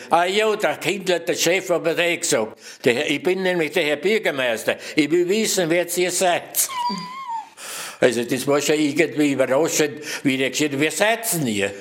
Ah 0.10 0.26
ja, 0.26 0.56
der 0.56 0.78
Kindler, 0.78 1.20
der 1.20 1.36
Chef, 1.36 1.70
hat 1.70 1.84
mir 1.84 1.96
das 1.96 2.20
gesagt. 2.20 2.58
Der, 2.84 3.10
ich 3.10 3.22
bin 3.22 3.44
nämlich 3.44 3.72
der 3.72 3.84
Herr 3.84 3.98
Bürgermeister. 3.98 4.78
Ich 4.96 5.10
will 5.10 5.28
wissen, 5.28 5.70
wer 5.70 5.86
ihr 5.98 6.12
seid. 6.12 6.70
Also 8.02 8.24
das 8.24 8.46
war 8.46 8.60
schon 8.60 8.76
irgendwie 8.76 9.32
überraschend, 9.32 10.02
wie 10.24 10.38
der 10.38 10.50
gesagt 10.50 10.74
hat, 10.74 10.80
wer 10.82 10.92
seid 10.92 11.34
ihr? 11.46 11.72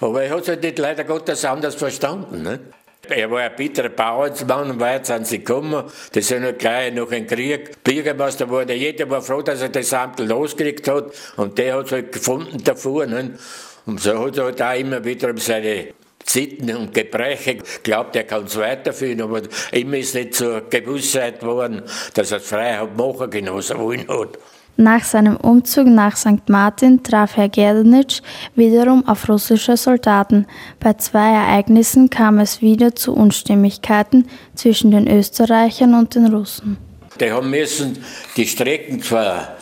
Aber 0.00 0.22
er 0.22 0.30
hat 0.30 0.42
es 0.42 0.48
halt 0.48 0.62
nicht 0.62 0.78
leider 0.78 1.04
Gottes 1.04 1.44
anders 1.44 1.74
verstanden. 1.74 2.42
Ne? 2.42 2.60
Er 3.08 3.30
war 3.30 3.40
ein 3.40 3.56
bitterer 3.56 3.88
Bauernsmann 3.88 4.70
und 4.70 4.80
weit 4.80 5.06
sind 5.06 5.26
sie 5.26 5.38
gekommen. 5.38 5.84
Das 6.12 6.28
ja 6.28 6.40
noch 6.40 6.58
gleich 6.58 6.92
nach 6.92 7.08
dem 7.08 7.26
Krieg. 7.26 7.82
Bürgermeister 7.82 8.48
wurde, 8.48 8.74
jeder 8.74 9.08
war 9.08 9.22
froh, 9.22 9.42
dass 9.42 9.62
er 9.62 9.68
das 9.68 9.92
Amt 9.92 10.18
losgekriegt 10.20 10.88
hat. 10.88 11.12
Und 11.36 11.56
der 11.58 11.76
hat 11.76 11.86
es 11.86 11.92
halt 11.92 12.12
gefunden 12.12 12.62
davor. 12.64 13.06
Ne? 13.06 13.38
Und 13.86 14.00
so 14.00 14.26
hat 14.26 14.36
er 14.36 14.44
halt 14.44 14.62
auch 14.62 14.74
immer 14.74 15.04
wieder 15.04 15.30
um 15.30 15.38
seine 15.38 15.88
Sitten 16.28 16.74
und 16.76 16.92
Gebreche 16.92 17.58
glaubt, 17.82 18.16
er 18.16 18.24
kann 18.24 18.44
es 18.44 18.56
weiterführen, 18.58 19.22
aber 19.22 19.42
ihm 19.72 19.94
ist 19.94 20.14
nicht 20.14 20.34
zur 20.34 20.62
Gewissheit 20.68 21.40
geworden, 21.40 21.82
dass 22.14 22.32
er 22.32 22.38
es 22.38 22.48
frei 22.48 22.74
hat 22.74 22.96
machen 22.96 23.30
er 23.32 23.78
wollen 23.78 24.08
hat. 24.08 24.38
Nach 24.78 25.02
seinem 25.02 25.36
Umzug 25.36 25.86
nach 25.86 26.16
St. 26.16 26.48
Martin 26.48 27.02
traf 27.02 27.36
Herr 27.36 27.48
Gerdanitsch 27.48 28.20
wiederum 28.54 29.08
auf 29.08 29.26
russische 29.26 29.78
Soldaten. 29.78 30.46
Bei 30.80 30.92
zwei 30.92 31.32
Ereignissen 31.32 32.10
kam 32.10 32.38
es 32.38 32.60
wieder 32.60 32.94
zu 32.94 33.14
Unstimmigkeiten 33.14 34.28
zwischen 34.54 34.90
den 34.90 35.08
Österreichern 35.08 35.94
und 35.94 36.14
den 36.14 36.26
Russen. 36.26 36.76
Die 37.18 37.32
haben 37.32 37.48
müssen 37.48 38.04
die 38.36 38.46
Strecken 38.46 39.00
zwar 39.00 39.55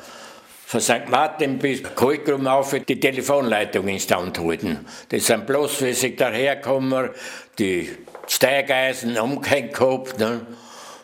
von 0.75 0.81
St. 0.81 1.09
Martin 1.09 1.57
bis 1.61 1.85
Kolkrum 1.95 2.49
auf 2.49 2.75
die 2.88 2.99
Telefonleitung 2.99 3.87
instand 3.87 4.40
halten. 4.40 4.85
Das 5.09 5.25
sind 5.25 5.47
bloß, 5.47 5.83
wie 5.83 5.93
sie 5.93 6.16
daherkommen, 6.16 7.11
die 7.61 7.90
Steigeisen 8.26 9.16
umgehängt 9.16 9.73
gehabt 9.73 10.19
ne? 10.19 10.40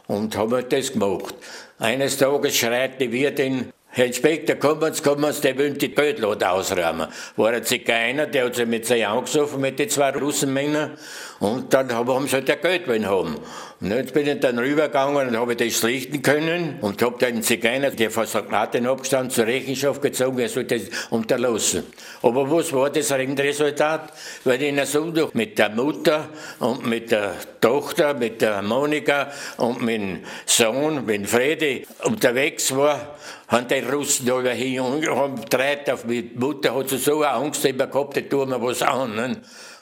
und 0.09 0.37
haben 0.37 0.65
das 0.69 0.93
gemacht. 0.93 1.37
Eines 1.79 2.17
Tages 2.17 2.57
schreit 2.57 3.01
die 3.01 3.13
Wirtin, 3.13 3.73
Herr 3.91 4.07
Inspektor, 4.07 4.57
kommen 4.57 4.93
Sie, 4.93 5.03
kommen 5.03 5.33
Sie, 5.33 5.41
der 5.41 5.57
will 5.57 5.75
die 5.75 5.95
Geldlot 5.95 6.43
ausräumen. 6.43 7.07
War 7.37 7.53
ein 7.53 7.63
Zigeuner, 7.63 8.27
der 8.27 8.47
hat 8.47 8.57
sich 8.57 8.67
mit 8.67 8.87
sich 8.87 9.07
angesoffen, 9.07 9.61
mit 9.61 9.79
den 9.79 9.89
zwei 9.89 10.11
Russenmännern, 10.11 10.99
und 11.41 11.73
dann 11.73 11.91
haben 11.93 12.27
sie 12.27 12.35
halt 12.35 12.49
der 12.49 12.57
Geld 12.57 12.87
haben. 13.07 13.37
Und 13.81 13.91
jetzt 13.91 14.13
bin 14.13 14.29
ich 14.29 14.41
dann 14.41 14.59
rübergegangen 14.59 15.29
und 15.29 15.37
habe 15.39 15.57
das 15.57 15.73
schlichten 15.73 16.21
können 16.21 16.77
und 16.83 17.01
habe 17.01 17.17
den 17.19 17.43
Zigeuner, 17.43 17.91
der 17.91 18.11
von 18.11 18.27
St. 18.27 18.51
Martin 18.51 18.87
zur 19.31 19.47
Rechenschaft 19.47 20.03
gezogen, 20.03 20.39
er 20.39 20.51
sollte 20.51 20.79
das 20.79 20.89
unterlassen. 21.09 21.85
Aber 22.21 22.51
was 22.51 22.75
war 22.75 22.91
das 22.91 23.11
Endresultat? 23.11 24.13
Weil 24.45 24.61
ich 24.61 24.69
in 24.69 24.77
der 24.77 24.85
Sonntag 24.85 25.35
mit 25.35 25.59
der 25.59 25.71
Mutter 25.71 26.29
und 26.59 26.87
mit 26.87 27.11
der 27.11 27.33
Tochter, 27.59 28.13
mit 28.13 28.43
der 28.43 28.61
Monika 28.61 29.29
und 29.57 29.81
mit 29.81 29.99
dem 29.99 30.19
Sohn, 30.45 31.07
mit 31.07 31.27
Fredi 31.27 31.87
unterwegs 32.05 32.77
war, 32.77 33.17
haben 33.49 33.67
die 33.67 33.79
Russen 33.79 34.27
da 34.27 34.41
hin 34.51 34.81
und 34.81 35.09
haben 35.09 35.41
gedreht 35.41 35.91
auf 35.91 36.05
die 36.07 36.31
Mutter, 36.35 36.75
hat 36.75 36.91
so 36.91 37.25
Angst 37.25 37.65
immer 37.65 37.87
gehabt, 37.87 38.17
die 38.17 38.29
tun 38.29 38.51
mir 38.51 38.61
was 38.61 38.83
an. 38.83 39.15
Ne? 39.17 39.41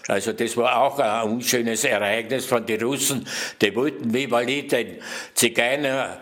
Also 0.08 0.32
das 0.32 0.56
war 0.56 0.82
auch 0.82 0.98
ein 0.98 1.30
unschönes 1.30 1.84
Ereignis 1.84 2.46
von 2.46 2.64
den 2.64 2.82
Russen. 2.82 3.26
Die 3.60 3.74
wollten 3.76 4.12
wie 4.12 4.30
weil 4.30 4.48
ich 4.48 4.68
den 4.68 4.96
Zigeuner 5.34 6.16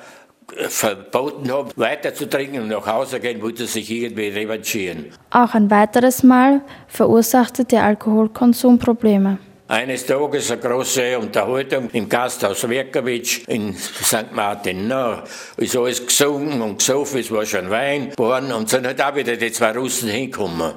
verboten 0.68 1.50
haben, 1.50 1.70
weiter 1.76 2.14
zu 2.14 2.28
trinken 2.28 2.62
und 2.62 2.68
nach 2.68 2.86
Hause 2.86 3.20
gehen, 3.20 3.42
wollte 3.42 3.66
sich 3.66 3.90
irgendwie 3.90 4.28
revanchieren. 4.28 5.06
Auch 5.30 5.54
ein 5.54 5.70
weiteres 5.70 6.22
Mal 6.22 6.60
verursachte 6.88 7.64
der 7.64 7.84
Alkoholkonsum 7.84 8.78
Probleme. 8.78 9.38
Eines 9.68 10.06
Tages 10.06 10.52
eine 10.52 10.60
große 10.60 11.18
Unterhaltung 11.18 11.90
im 11.90 12.08
Gasthaus 12.08 12.68
Werkowitsch 12.68 13.48
in 13.48 13.74
St. 13.74 14.30
Martin. 14.32 14.86
Na, 14.86 15.24
ist 15.56 15.76
alles 15.76 16.06
gesungen 16.06 16.60
und 16.62 16.78
gesoffen, 16.78 17.18
es 17.18 17.32
war 17.32 17.44
schon 17.44 17.68
Wein 17.68 18.10
geworden 18.10 18.52
und 18.52 18.68
sind 18.68 18.86
halt 18.86 19.02
auch 19.02 19.16
wieder 19.16 19.36
die 19.36 19.50
zwei 19.50 19.72
Russen 19.72 20.08
hingekommen. 20.08 20.74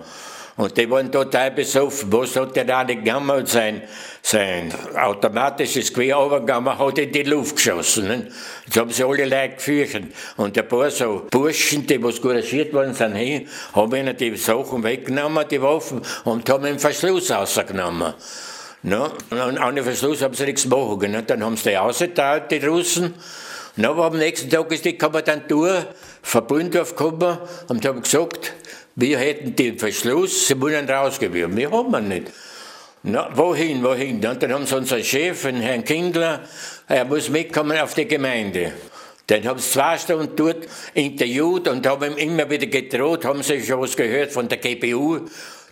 Und 0.60 0.76
die 0.76 0.90
waren 0.90 1.10
total 1.10 1.52
besoffen. 1.52 2.12
Was 2.12 2.36
hat 2.36 2.54
der 2.54 2.84
nicht 2.84 3.06
genommen? 3.06 3.30
Und 3.30 3.48
sein, 3.48 3.82
sein 4.22 4.70
automatisches 4.94 5.94
Gewehr 5.94 6.18
runtergegangen, 6.18 6.78
hat 6.78 6.98
in 6.98 7.14
die 7.14 7.24
Luft 7.24 7.56
geschossen. 7.56 8.10
Ne? 8.10 8.28
Jetzt 8.66 8.76
haben 8.76 8.90
sie 8.92 9.06
alle 9.06 9.24
Leute 9.24 9.56
gefürchtet. 9.56 10.14
Und 10.36 10.58
ein 10.58 10.68
paar 10.68 10.92
so 10.92 11.28
Burschen, 11.32 11.88
die 11.88 12.04
was 12.04 12.22
couragiert 12.22 12.74
worden 12.74 12.94
sind, 12.94 13.16
hin, 13.16 13.48
haben 13.74 13.96
ihnen 13.96 14.18
die 14.18 14.36
Sachen 14.36 14.84
weggenommen, 14.84 15.46
die 15.50 15.62
Waffen, 15.62 16.02
und 16.26 16.50
haben 16.50 16.66
den 16.66 16.78
Verschluss 16.78 17.32
rausgenommen. 17.32 18.14
No, 18.84 19.12
und 19.30 19.60
ohne 19.66 19.82
Verschluss 19.82 20.22
haben 20.22 20.34
sie 20.34 20.44
nichts 20.44 20.66
machen 20.66 21.00
können. 21.00 21.26
Dann 21.26 21.42
haben 21.42 21.56
sie 21.56 21.70
die 21.70 21.78
ausgeteilt, 21.78 22.52
die 22.52 22.58
Russen. 22.58 23.14
No, 23.78 23.92
aber 23.92 24.08
am 24.08 24.18
nächsten 24.18 24.50
Tag 24.50 24.70
ist 24.74 24.84
die 24.84 24.98
Kommandantur 24.98 25.86
von 26.22 26.48
Bundorf 26.48 26.98
gekommen 26.98 27.38
und 27.70 27.86
haben 27.86 28.02
gesagt, 28.02 28.52
wir 28.96 29.18
hätten 29.18 29.56
den 29.56 29.78
Verschluss, 29.80 30.48
sie 30.48 30.60
wurden 30.60 30.90
rausgegeben. 30.90 31.56
Wir 31.56 31.72
haben 31.72 31.96
ihn 31.96 32.08
nicht. 32.08 32.32
Na, 33.04 33.30
wohin, 33.34 33.82
wohin? 33.82 34.26
Und 34.26 34.44
dann 34.44 34.52
haben 34.52 34.66
sie 34.66 34.76
unseren 34.76 35.04
Chef, 35.04 35.44
den 35.44 35.62
Herrn 35.62 35.86
Kindler, 35.86 36.42
er 36.88 37.06
muss 37.06 37.30
mitkommen 37.30 37.78
auf 37.78 37.94
die 37.94 38.06
Gemeinde. 38.06 38.74
Dann 39.28 39.46
haben 39.46 39.60
sie 39.60 39.72
zwei 39.72 39.98
Stunden 39.98 40.36
dort 40.36 40.68
interviewt 40.96 41.68
und 41.68 41.86
haben 41.88 42.12
ihm 42.12 42.18
immer 42.18 42.50
wieder 42.50 42.66
gedroht, 42.66 43.24
haben 43.26 43.44
sie 43.44 43.64
schon 43.64 43.80
was 43.80 43.96
gehört 43.96 44.32
von 44.32 44.50
der 44.50 44.58
GPU, 44.58 45.20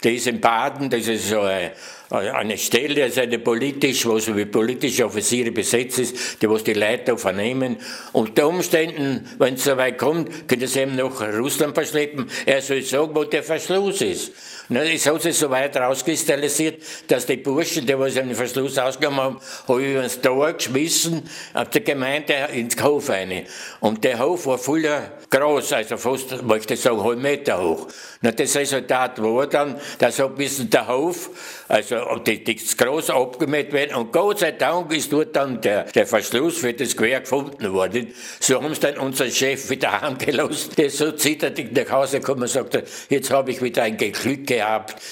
die 0.03 0.15
ist 0.15 0.27
in 0.27 0.39
Baden, 0.39 0.89
das 0.89 1.07
ist 1.07 1.27
so 1.27 1.41
eine, 1.41 1.71
eine 2.09 2.57
Stelle, 2.57 3.03
also 3.03 3.21
eine 3.21 3.39
politisch, 3.39 4.05
wo 4.05 4.17
so 4.19 4.35
wie 4.37 4.45
politische 4.45 5.05
Offiziere 5.05 5.51
besetzt 5.51 5.99
ist, 5.99 6.41
die 6.41 6.49
was 6.49 6.63
die 6.63 6.73
Leute 6.73 7.17
vernehmen. 7.17 7.77
Unter 8.13 8.47
Umständen, 8.47 9.27
wenn 9.37 9.55
es 9.55 9.65
soweit 9.65 9.97
kommt, 9.97 10.47
können 10.47 10.67
sie 10.67 10.79
eben 10.79 10.95
nach 10.95 11.21
Russland 11.37 11.75
verschleppen. 11.75 12.29
Er 12.45 12.61
soll 12.61 12.81
sagen, 12.81 13.13
wo 13.13 13.25
der 13.25 13.43
Verschluss 13.43 14.01
ist. 14.01 14.31
Na, 14.69 14.83
es 14.83 15.05
hat 15.07 15.21
sich 15.21 15.37
so 15.37 15.49
weit 15.49 15.77
rauskristallisiert, 15.77 16.83
dass 17.07 17.25
die 17.25 17.37
Burschen, 17.37 17.85
die 17.85 17.97
was 17.97 18.17
einen 18.17 18.35
Verschluss 18.35 18.77
ausgenommen 18.77 19.19
haben, 19.21 19.39
habe 19.65 19.81
ich 19.81 19.95
ins 19.95 20.19
Tor 20.19 20.51
geschmissen, 20.51 21.23
auf 21.53 21.69
der 21.69 21.81
Gemeinde 21.81 22.33
ins 22.51 22.75
Hof 22.83 23.09
rein. 23.09 23.45
Und 23.79 24.03
der 24.03 24.19
Hof 24.19 24.45
war 24.45 24.57
voller 24.57 25.13
groß, 25.29 25.71
also 25.71 25.95
fast, 25.95 26.43
möchte 26.43 26.73
ich 26.73 26.81
sagen, 26.81 27.01
halb 27.01 27.17
Meter 27.19 27.61
hoch. 27.61 27.87
Na, 28.21 28.31
das 28.31 28.57
Resultat 28.57 29.23
war 29.23 29.47
dann, 29.47 29.79
dass 29.99 30.19
ein 30.19 30.35
bisschen 30.35 30.69
der 30.69 30.85
Hof, 30.89 31.29
also 31.69 32.17
die, 32.17 32.43
das 32.43 32.75
groß 32.75 33.11
abgemäht 33.11 33.71
werden. 33.71 33.95
Und 33.95 34.11
Gott 34.11 34.39
sei 34.39 34.51
Dank 34.51 34.93
ist 34.93 35.13
dort 35.13 35.33
dann 35.33 35.61
der, 35.61 35.83
der 35.83 36.05
Verschluss 36.05 36.57
für 36.57 36.73
das 36.73 36.97
Quer 36.97 37.21
gefunden 37.21 37.71
worden. 37.71 38.13
So 38.41 38.61
haben 38.61 38.73
sie 38.73 38.81
dann 38.81 38.97
unseren 38.97 39.31
Chef 39.31 39.69
wieder 39.69 40.03
angelassen, 40.03 40.71
der 40.75 40.89
so 40.89 41.13
zitternd 41.13 41.73
nach 41.73 41.89
Hause 41.89 42.19
gekommen 42.19 42.41
und 42.41 42.49
sagte, 42.49 42.83
jetzt 43.09 43.31
habe 43.31 43.51
ich 43.51 43.61
wieder 43.61 43.83
ein 43.83 43.95
Glück 43.95 44.45
gehabt. 44.45 44.56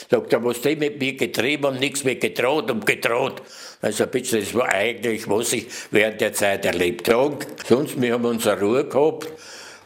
Sagt 0.10 0.34
er, 0.34 0.44
was 0.44 0.62
die 0.62 0.76
mit 0.76 1.00
mir 1.00 1.14
getrieben 1.16 1.66
haben, 1.66 1.80
nichts 1.80 2.04
mehr 2.04 2.16
gedroht 2.16 2.70
und 2.72 2.86
gedroht. 2.86 3.42
Also 3.82 4.08
bitte, 4.08 4.40
das 4.40 4.54
war 4.54 4.70
eigentlich, 4.70 5.30
was 5.30 5.54
ich 5.54 5.68
während 5.92 6.22
der 6.22 6.34
Zeit 6.34 6.66
erlebt 6.66 7.10
habe. 7.10 7.38
Sonst, 7.68 8.02
wir 8.02 8.14
haben 8.14 8.26
unsere 8.26 8.60
Ruhe 8.60 8.86
gehabt. 8.86 9.28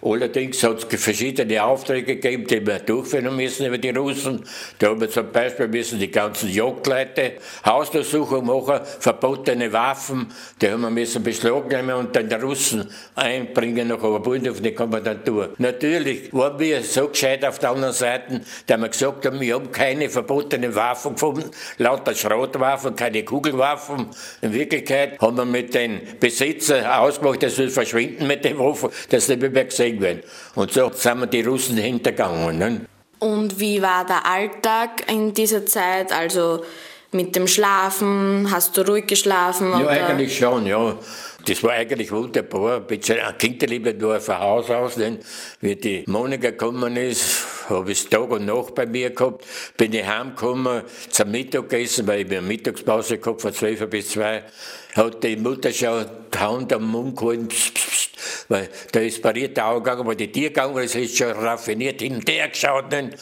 Allerdings 0.01 0.63
hat 0.63 0.91
es 0.91 1.01
verschiedene 1.01 1.63
Aufträge 1.63 2.15
gegeben, 2.15 2.47
die 2.47 2.65
wir 2.65 2.79
durchführen 2.79 3.35
müssen 3.35 3.65
über 3.65 3.77
die 3.77 3.89
Russen. 3.89 4.43
Da 4.77 4.87
haben 4.87 5.01
wir 5.01 5.09
zum 5.09 5.31
Beispiel 5.31 5.67
müssen 5.67 5.99
die 5.99 6.09
ganzen 6.09 6.49
Jagdleute 6.49 7.33
Hausdurchsuchung 7.65 8.45
machen, 8.45 8.79
verbotene 8.99 9.71
Waffen, 9.73 10.27
die 10.61 10.69
haben 10.69 10.81
wir 10.81 10.89
müssen 10.89 11.21
beschlagnahmen 11.21 11.95
und 11.95 12.15
dann 12.15 12.29
die 12.29 12.35
Russen 12.35 12.89
einbringen 13.15 13.89
nach 13.89 14.01
Oberbund 14.01 14.47
auf 14.47 14.61
die 14.61 14.71
Kommandantur. 14.71 15.53
Natürlich 15.57 16.31
waren 16.33 16.57
wir 16.59 16.81
so 16.83 17.09
gescheit 17.09 17.43
auf 17.43 17.59
der 17.59 17.71
anderen 17.71 17.93
Seite, 17.93 18.41
dass 18.67 18.79
wir 18.79 18.89
gesagt 18.89 19.25
haben, 19.25 19.39
wir 19.39 19.55
haben 19.55 19.71
keine 19.71 20.09
verbotenen 20.09 20.73
Waffen 20.75 21.13
gefunden, 21.13 21.51
lauter 21.77 22.15
Schrotwaffen, 22.15 22.95
keine 22.95 23.23
Kugelwaffen. 23.23 24.07
In 24.41 24.53
Wirklichkeit 24.53 25.19
haben 25.19 25.37
wir 25.37 25.45
mit 25.45 25.73
den 25.73 26.01
Besitzern 26.19 26.85
ausgemacht, 26.85 27.43
dass 27.43 27.57
wir 27.57 27.69
verschwinden 27.69 28.27
mit 28.27 28.45
den 28.45 28.57
Waffen, 28.57 28.89
dass 29.09 29.27
nicht 29.27 29.41
mehr 29.41 29.65
gesehen 29.65 29.88
werden. 29.97 30.21
Und 30.55 30.71
so 30.71 30.91
sind 30.93 31.19
wir 31.19 31.27
die 31.27 31.41
Russen 31.41 31.77
hintergangen. 31.77 32.57
Ne? 32.57 32.81
Und 33.19 33.59
wie 33.59 33.81
war 33.81 34.05
der 34.05 34.25
Alltag 34.25 35.09
in 35.09 35.33
dieser 35.33 35.65
Zeit? 35.65 36.11
Also 36.11 36.63
mit 37.11 37.35
dem 37.35 37.47
Schlafen, 37.47 38.49
hast 38.51 38.77
du 38.77 38.81
ruhig 38.81 39.07
geschlafen? 39.07 39.71
Ja, 39.71 39.79
oder? 39.79 39.89
eigentlich 39.89 40.37
schon, 40.37 40.65
ja. 40.67 40.95
Das 41.45 41.63
war 41.63 41.71
eigentlich 41.71 42.11
wunderbar. 42.11 42.77
Ein 42.77 42.85
bisschen 42.85 43.17
Kinderliebe 43.37 43.93
nur 43.93 44.19
von 44.19 44.39
Haus 44.39 44.69
aus. 44.69 44.95
Denn 44.95 45.19
wie 45.61 45.75
die 45.75 46.03
Monika 46.05 46.51
gekommen 46.51 46.95
ist, 46.97 47.45
habe 47.69 47.91
ich 47.91 48.07
Tag 48.09 48.29
und 48.29 48.45
Nacht 48.45 48.75
bei 48.75 48.85
mir 48.85 49.09
gehabt. 49.09 49.45
Bin 49.77 49.93
ich 49.93 50.05
heimgekommen 50.05 50.83
zum 51.09 51.31
Mittagessen, 51.31 52.05
weil 52.07 52.21
ich 52.21 52.27
mir 52.27 52.41
Mittagspause 52.41 53.17
gehabt 53.17 53.41
von 53.41 53.53
12 53.53 53.89
bis 53.89 54.09
2. 54.09 54.43
Hat 54.95 55.23
die 55.23 55.37
Mutter 55.37 55.71
schon 55.71 56.05
die 56.31 56.37
Hand 56.37 56.73
am 56.73 56.91
Mund. 56.91 57.17
Pss, 57.49 57.71
pss, 57.71 57.89
pss, 57.89 58.08
weil 58.49 58.69
da 58.91 58.99
ist 58.99 59.21
pariert 59.21 59.55
der 59.55 59.67
Auge 59.67 59.83
gegangen, 59.83 60.07
weil 60.07 60.15
die 60.15 60.31
Tier 60.31 60.49
gegangen, 60.49 60.75
weil 60.75 60.85
es 60.85 60.95
ist 60.95 61.17
schon 61.17 61.31
raffiniert 61.31 62.01
hin 62.01 62.15
und 62.15 62.29
her 62.29 62.49
geschaut. 62.49 62.91
Nicht? 62.91 63.17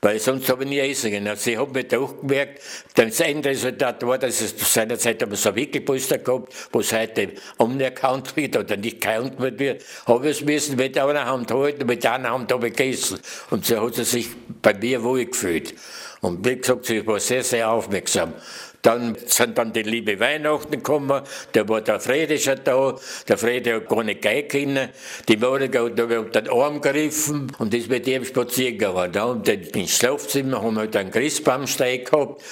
weil 0.00 0.18
sonst 0.20 0.48
habe 0.48 0.64
ich 0.64 0.70
nie 0.70 0.78
essen 0.78 1.10
können. 1.10 1.28
Also 1.28 1.50
ich 1.50 1.58
habe 1.58 1.72
mir 1.72 1.84
doch 1.84 2.20
gemerkt, 2.20 2.62
das 2.94 3.20
Endresultat 3.20 4.06
war, 4.06 4.18
dass 4.18 4.40
es 4.40 4.56
zu 4.56 4.64
seiner 4.64 4.98
Zeit 4.98 5.22
haben 5.22 5.34
so 5.34 5.54
Wickelpolster 5.54 6.18
gehabt, 6.18 6.54
wo 6.72 6.80
es 6.80 6.92
heute 6.92 7.32
unerkannt 7.56 8.36
wird 8.36 8.56
oder 8.56 8.76
nicht 8.76 9.00
gekannt 9.00 9.34
wird, 9.38 9.84
habe 10.06 10.30
ich 10.30 10.38
es 10.38 10.44
müssen 10.44 10.76
mit 10.76 10.96
einer 10.96 11.26
Hand 11.26 11.50
halten, 11.50 11.86
mit 11.86 12.06
einer 12.06 12.30
Hand 12.30 12.52
habe 12.52 12.68
ich 12.68 12.76
gegessen. 12.76 13.18
Und 13.50 13.66
so 13.66 13.80
hat 13.80 13.98
es 13.98 14.12
sich 14.12 14.28
bei 14.62 14.74
mir 14.74 15.02
wohl 15.02 15.24
gefühlt. 15.24 15.74
Und 16.20 16.44
wie 16.44 16.56
gesagt, 16.56 16.86
sie 16.86 17.06
war 17.06 17.20
sehr, 17.20 17.44
sehr 17.44 17.70
aufmerksam. 17.70 18.34
Dann 18.82 19.16
sind 19.26 19.58
dann 19.58 19.72
die 19.72 19.82
liebe 19.82 20.20
Weihnachten 20.20 20.70
gekommen, 20.70 21.22
da 21.52 21.68
war 21.68 21.80
der 21.80 21.98
Frede 21.98 22.38
schon 22.38 22.60
da, 22.62 22.94
der 23.26 23.36
Frede 23.38 23.74
hat 23.74 23.88
gar 23.88 24.04
nicht 24.04 24.22
gehen 24.22 24.48
können, 24.48 24.88
die 25.28 25.36
Monika 25.36 25.84
hat 25.84 25.98
unter 25.98 26.26
den 26.26 26.48
Arm 26.48 26.80
gegriffen 26.80 27.52
und 27.58 27.74
ist 27.74 27.90
mit 27.90 28.06
ihm 28.06 28.24
spazieren 28.24 28.78
gegangen. 28.78 29.12
Da 29.12 29.24
und 29.24 29.48
ins 29.48 29.96
Schlafzimmer 29.96 30.62
haben 30.62 30.74
wir 30.74 30.80
halt 30.82 30.96
einen 30.96 31.10
Christbaumsteig 31.10 32.08
gehabt, 32.08 32.42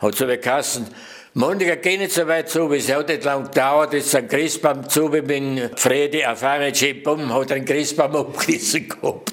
hat 0.00 0.14
so 0.16 0.26
Kassen, 0.40 0.88
Monika 1.34 1.76
geht 1.76 2.00
nicht 2.00 2.12
so 2.12 2.26
weit 2.26 2.48
zu, 2.48 2.72
es 2.72 2.92
hat 2.92 3.08
nicht 3.08 3.22
lang 3.22 3.44
gedauert, 3.44 3.94
ist 3.94 4.12
ein 4.16 4.26
Christbaum 4.26 4.88
zu, 4.88 5.12
wie 5.12 5.22
mit 5.22 5.78
Frede 5.78 6.28
auf 6.28 6.42
einmal, 6.42 6.72
bumm, 7.04 7.32
hat 7.32 7.52
einen 7.52 7.64
Christbaum 7.64 8.16
abgerissen 8.16 8.88
gehabt. 8.88 9.32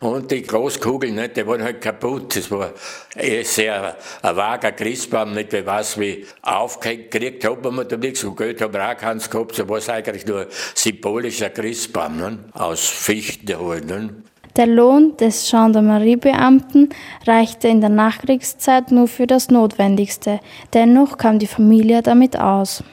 Und 0.00 0.30
die 0.30 0.42
Großkugeln, 0.42 1.16
nicht, 1.16 1.36
die 1.36 1.44
waren 1.44 1.62
halt 1.62 1.80
kaputt. 1.80 2.36
Das 2.36 2.48
war 2.52 2.70
eh 3.16 3.42
sehr 3.42 3.96
ein 4.22 4.36
vager 4.36 4.70
Christbaum, 4.70 5.34
nicht 5.34 5.52
wie 5.52 5.66
was 5.66 5.98
wie 5.98 6.24
aufgekriegt 6.42 7.44
hat 7.44 7.64
man 7.64 7.88
da 7.88 7.96
nichts. 7.96 8.22
Und 8.22 8.36
Geld 8.36 8.60
haben 8.60 8.72
wir 8.72 8.88
auch 8.88 8.96
keins 8.96 9.28
gehabt, 9.28 9.56
so 9.56 9.68
war 9.68 9.78
es 9.78 9.88
eigentlich 9.88 10.24
nur 10.24 10.46
symbolischer 10.74 11.50
Christbaum, 11.50 12.16
ne? 12.16 12.38
aus 12.52 12.86
Fichten 12.86 13.58
halt. 13.58 13.86
Ne? 13.86 14.10
Der 14.56 14.68
Lohn 14.68 15.16
des 15.16 15.50
Gendarmeriebeamten 15.50 16.90
reichte 17.26 17.66
in 17.66 17.80
der 17.80 17.90
Nachkriegszeit 17.90 18.92
nur 18.92 19.08
für 19.08 19.26
das 19.26 19.50
Notwendigste. 19.50 20.38
Dennoch 20.74 21.18
kam 21.18 21.40
die 21.40 21.46
Familie 21.48 22.02
damit 22.02 22.38
aus. 22.38 22.84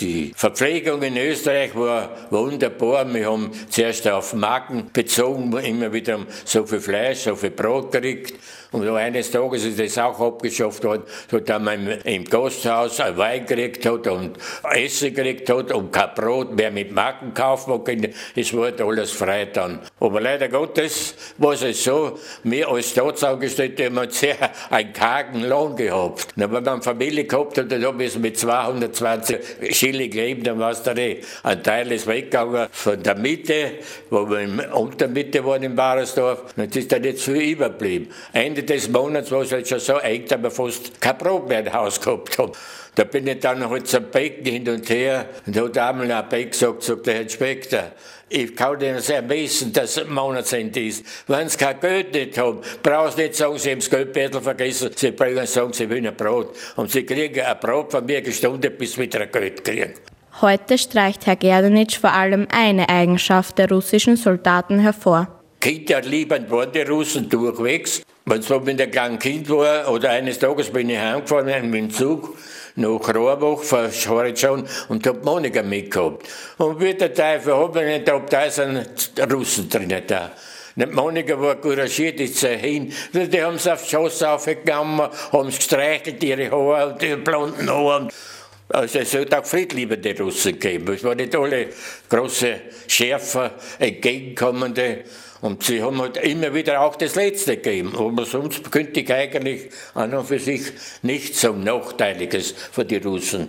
Die 0.00 0.32
Verpflegung 0.34 1.02
in 1.02 1.16
Österreich 1.16 1.72
war 1.76 2.10
wunderbar. 2.30 3.06
Wir 3.14 3.30
haben 3.30 3.52
zuerst 3.68 4.08
auf 4.08 4.34
Marken 4.34 4.90
bezogen, 4.92 5.56
immer 5.56 5.92
wieder 5.92 6.26
so 6.44 6.66
viel 6.66 6.80
Fleisch, 6.80 7.20
so 7.20 7.36
viel 7.36 7.52
Brot 7.52 7.92
gekriegt. 7.92 8.34
Und 8.74 8.88
eines 8.88 9.30
Tages 9.30 9.64
ist 9.64 9.78
das 9.78 9.96
auch 9.98 10.18
abgeschafft 10.18 10.82
worden, 10.82 11.04
so 11.30 11.38
dass 11.38 11.62
man 11.62 11.86
im 11.86 12.24
Gasthaus 12.24 12.98
ein 12.98 13.16
Wein 13.16 13.46
gekriegt 13.46 13.86
hat 13.86 14.08
und 14.08 14.36
Essen 14.64 15.14
gekriegt 15.14 15.48
hat 15.48 15.70
und 15.70 15.92
kein 15.92 16.12
Brot 16.16 16.56
mehr 16.56 16.72
mit 16.72 16.90
Marken 16.90 17.32
kaufen 17.34 17.84
konnte. 17.84 18.10
Es 18.34 18.52
wurde 18.52 18.84
alles 18.84 19.12
frei 19.12 19.44
dann. 19.44 19.78
Aber 20.00 20.20
leider 20.20 20.48
Gottes 20.48 21.14
war 21.38 21.52
es 21.52 21.84
so, 21.84 22.18
wir 22.42 22.68
als 22.68 22.90
Staatsangestellte 22.90 23.84
haben 23.84 24.10
sehr 24.10 24.50
einen 24.70 24.92
kargen 24.92 25.44
Lohn 25.44 25.76
gehabt. 25.76 26.26
wenn 26.34 26.50
man 26.50 26.82
Familie 26.82 27.26
gehabt 27.26 27.56
hat, 27.56 27.70
dann 27.70 27.84
haben 27.84 28.00
wir 28.00 28.18
mit 28.18 28.36
220 28.36 29.38
Schilling 29.70 30.10
leben, 30.10 30.42
dann 30.42 30.58
war 30.58 30.72
es 30.72 30.82
da 30.82 30.96
eh. 30.96 31.20
Ein 31.44 31.62
Teil 31.62 31.92
ist 31.92 32.08
weggegangen 32.08 32.66
von 32.72 33.00
der 33.00 33.14
Mitte, 33.14 33.70
wo 34.10 34.28
wir 34.28 34.40
in 34.40 34.60
der 34.98 35.08
Mitte 35.08 35.44
waren 35.44 35.62
in 35.62 35.76
Baresdorf. 35.76 36.42
Und 36.56 36.74
ist 36.74 36.90
dann 36.90 37.04
jetzt 37.04 37.22
viel 37.22 37.36
überblieben. 37.36 38.08
Ende 38.32 38.63
des 38.66 38.88
Monats 38.88 39.30
war 39.30 39.42
es 39.42 39.52
halt 39.52 39.68
schon 39.68 39.80
so 39.80 39.98
eng, 39.98 40.24
dass 40.26 40.42
wir 40.42 40.50
fast 40.50 41.00
kein 41.00 41.18
Brot 41.18 41.48
mehr 41.48 41.60
im 41.60 41.72
Haus 41.72 42.00
gehabt 42.00 42.38
haben. 42.38 42.52
Da 42.94 43.04
bin 43.04 43.26
ich 43.26 43.40
dann 43.40 43.68
halt 43.68 43.88
zum 43.88 44.04
Becken 44.04 44.44
hin 44.44 44.68
und 44.68 44.88
her 44.88 45.26
und 45.46 45.56
hat 45.56 45.78
einmal 45.78 46.10
ein 46.10 46.28
Beck 46.28 46.52
gesagt, 46.52 46.82
sagt 46.84 47.06
der 47.06 47.14
Herr 47.14 47.22
Inspektor, 47.22 47.92
ich 48.28 48.54
kann 48.54 48.80
Ihnen 48.80 49.00
sehr 49.00 49.28
wissen, 49.28 49.72
dass 49.72 49.96
es 49.96 50.08
Monatsende 50.08 50.80
ist. 50.80 51.04
Wenn 51.26 51.48
Sie 51.48 51.58
kein 51.58 51.80
Geld 51.80 52.14
nicht 52.14 52.38
haben, 52.38 52.60
brauchen 52.82 53.12
Sie 53.16 53.22
nicht 53.22 53.34
sagen, 53.34 53.58
Sie 53.58 53.70
haben 53.70 53.80
das 53.80 53.90
Geldbeutel 53.90 54.40
vergessen. 54.40 54.90
Sie 54.94 55.10
brauchen 55.10 55.46
sagen, 55.46 55.72
Sie 55.72 55.90
wollen 55.90 56.06
ein 56.06 56.16
Brot. 56.16 56.54
Und 56.76 56.90
Sie 56.90 57.04
kriegen 57.04 57.40
ein 57.40 57.60
Brot 57.60 57.90
von 57.90 58.06
mir 58.06 58.22
gestundet, 58.22 58.78
bis 58.78 58.94
Sie 58.94 59.02
wieder 59.02 59.20
ein 59.20 59.30
Geld 59.30 59.64
kriegen. 59.64 59.94
Heute 60.40 60.78
streicht 60.78 61.26
Herr 61.26 61.36
Gerdanitsch 61.36 61.98
vor 61.98 62.12
allem 62.12 62.48
eine 62.50 62.88
Eigenschaft 62.88 63.58
der 63.58 63.68
russischen 63.68 64.16
Soldaten 64.16 64.80
hervor. 64.80 65.28
Kinder 65.60 66.00
lieben 66.02 66.50
waren 66.50 66.72
die 66.72 66.82
Russen 66.82 67.28
durchwegs. 67.28 68.02
Es 68.26 68.48
mit 68.48 68.80
ein 68.80 68.90
kleines 68.90 69.18
Kind 69.20 69.50
war, 69.50 69.86
oder 69.90 70.08
eines 70.08 70.38
Tages 70.38 70.70
bin 70.70 70.88
ich 70.88 70.98
heimgefahren 70.98 71.70
mit 71.70 71.78
dem 71.78 71.90
Zug 71.90 72.34
nach 72.74 73.14
Rohrbach 73.14 73.62
von 73.62 73.90
Horizont 73.90 74.66
und 74.88 75.06
hab 75.06 75.22
Monika 75.22 75.62
mitgehabt. 75.62 76.26
Und 76.56 76.80
wie 76.80 76.94
der 76.94 77.12
Teufel 77.12 77.54
hab 77.54 77.76
ich 77.76 77.82
nicht 77.82 78.06
gedacht, 78.06 78.32
da 78.32 78.50
sind 78.50 79.12
Russen 79.30 79.68
drinnen 79.68 80.02
da. 80.06 80.30
Die 80.74 80.86
Monika 80.86 81.38
war 81.38 81.56
couragiert, 81.56 82.18
ist 82.18 82.38
sie 82.38 82.56
hin. 82.56 82.92
Die 83.12 83.42
haben 83.42 83.58
sie 83.58 83.70
aufs 83.70 83.90
Schoss 83.90 84.22
aufgenommen, 84.22 85.06
haben 85.30 85.50
sie 85.50 85.58
gestreichelt, 85.58 86.24
ihre 86.24 86.50
Haare 86.50 86.96
ihre 87.02 87.18
blonden 87.18 87.68
Haare. 87.68 88.08
Also 88.70 89.00
es 89.00 89.14
hat 89.14 89.34
auch 89.34 89.44
friedliebende 89.44 90.18
Russen 90.18 90.58
gegeben. 90.58 90.94
Es 90.94 91.04
waren 91.04 91.18
nicht 91.18 91.36
alle 91.36 91.68
große 92.08 92.60
Schärfer, 92.88 93.50
entgegenkommende. 93.78 95.04
Und 95.44 95.62
sie 95.62 95.82
haben 95.82 96.00
halt 96.00 96.16
immer 96.16 96.54
wieder 96.54 96.80
auch 96.80 96.96
das 96.96 97.16
Letzte 97.16 97.56
gegeben. 97.58 97.94
Aber 97.98 98.24
sonst 98.24 98.72
könnte 98.72 99.00
ich 99.00 99.12
eigentlich 99.12 99.68
an 99.92 100.14
und 100.14 100.26
für 100.26 100.38
sich 100.38 100.62
nichts 101.02 101.42
so 101.42 101.52
Nachteiliges 101.52 102.54
für 102.72 102.86
die 102.86 102.96
Russen. 102.96 103.42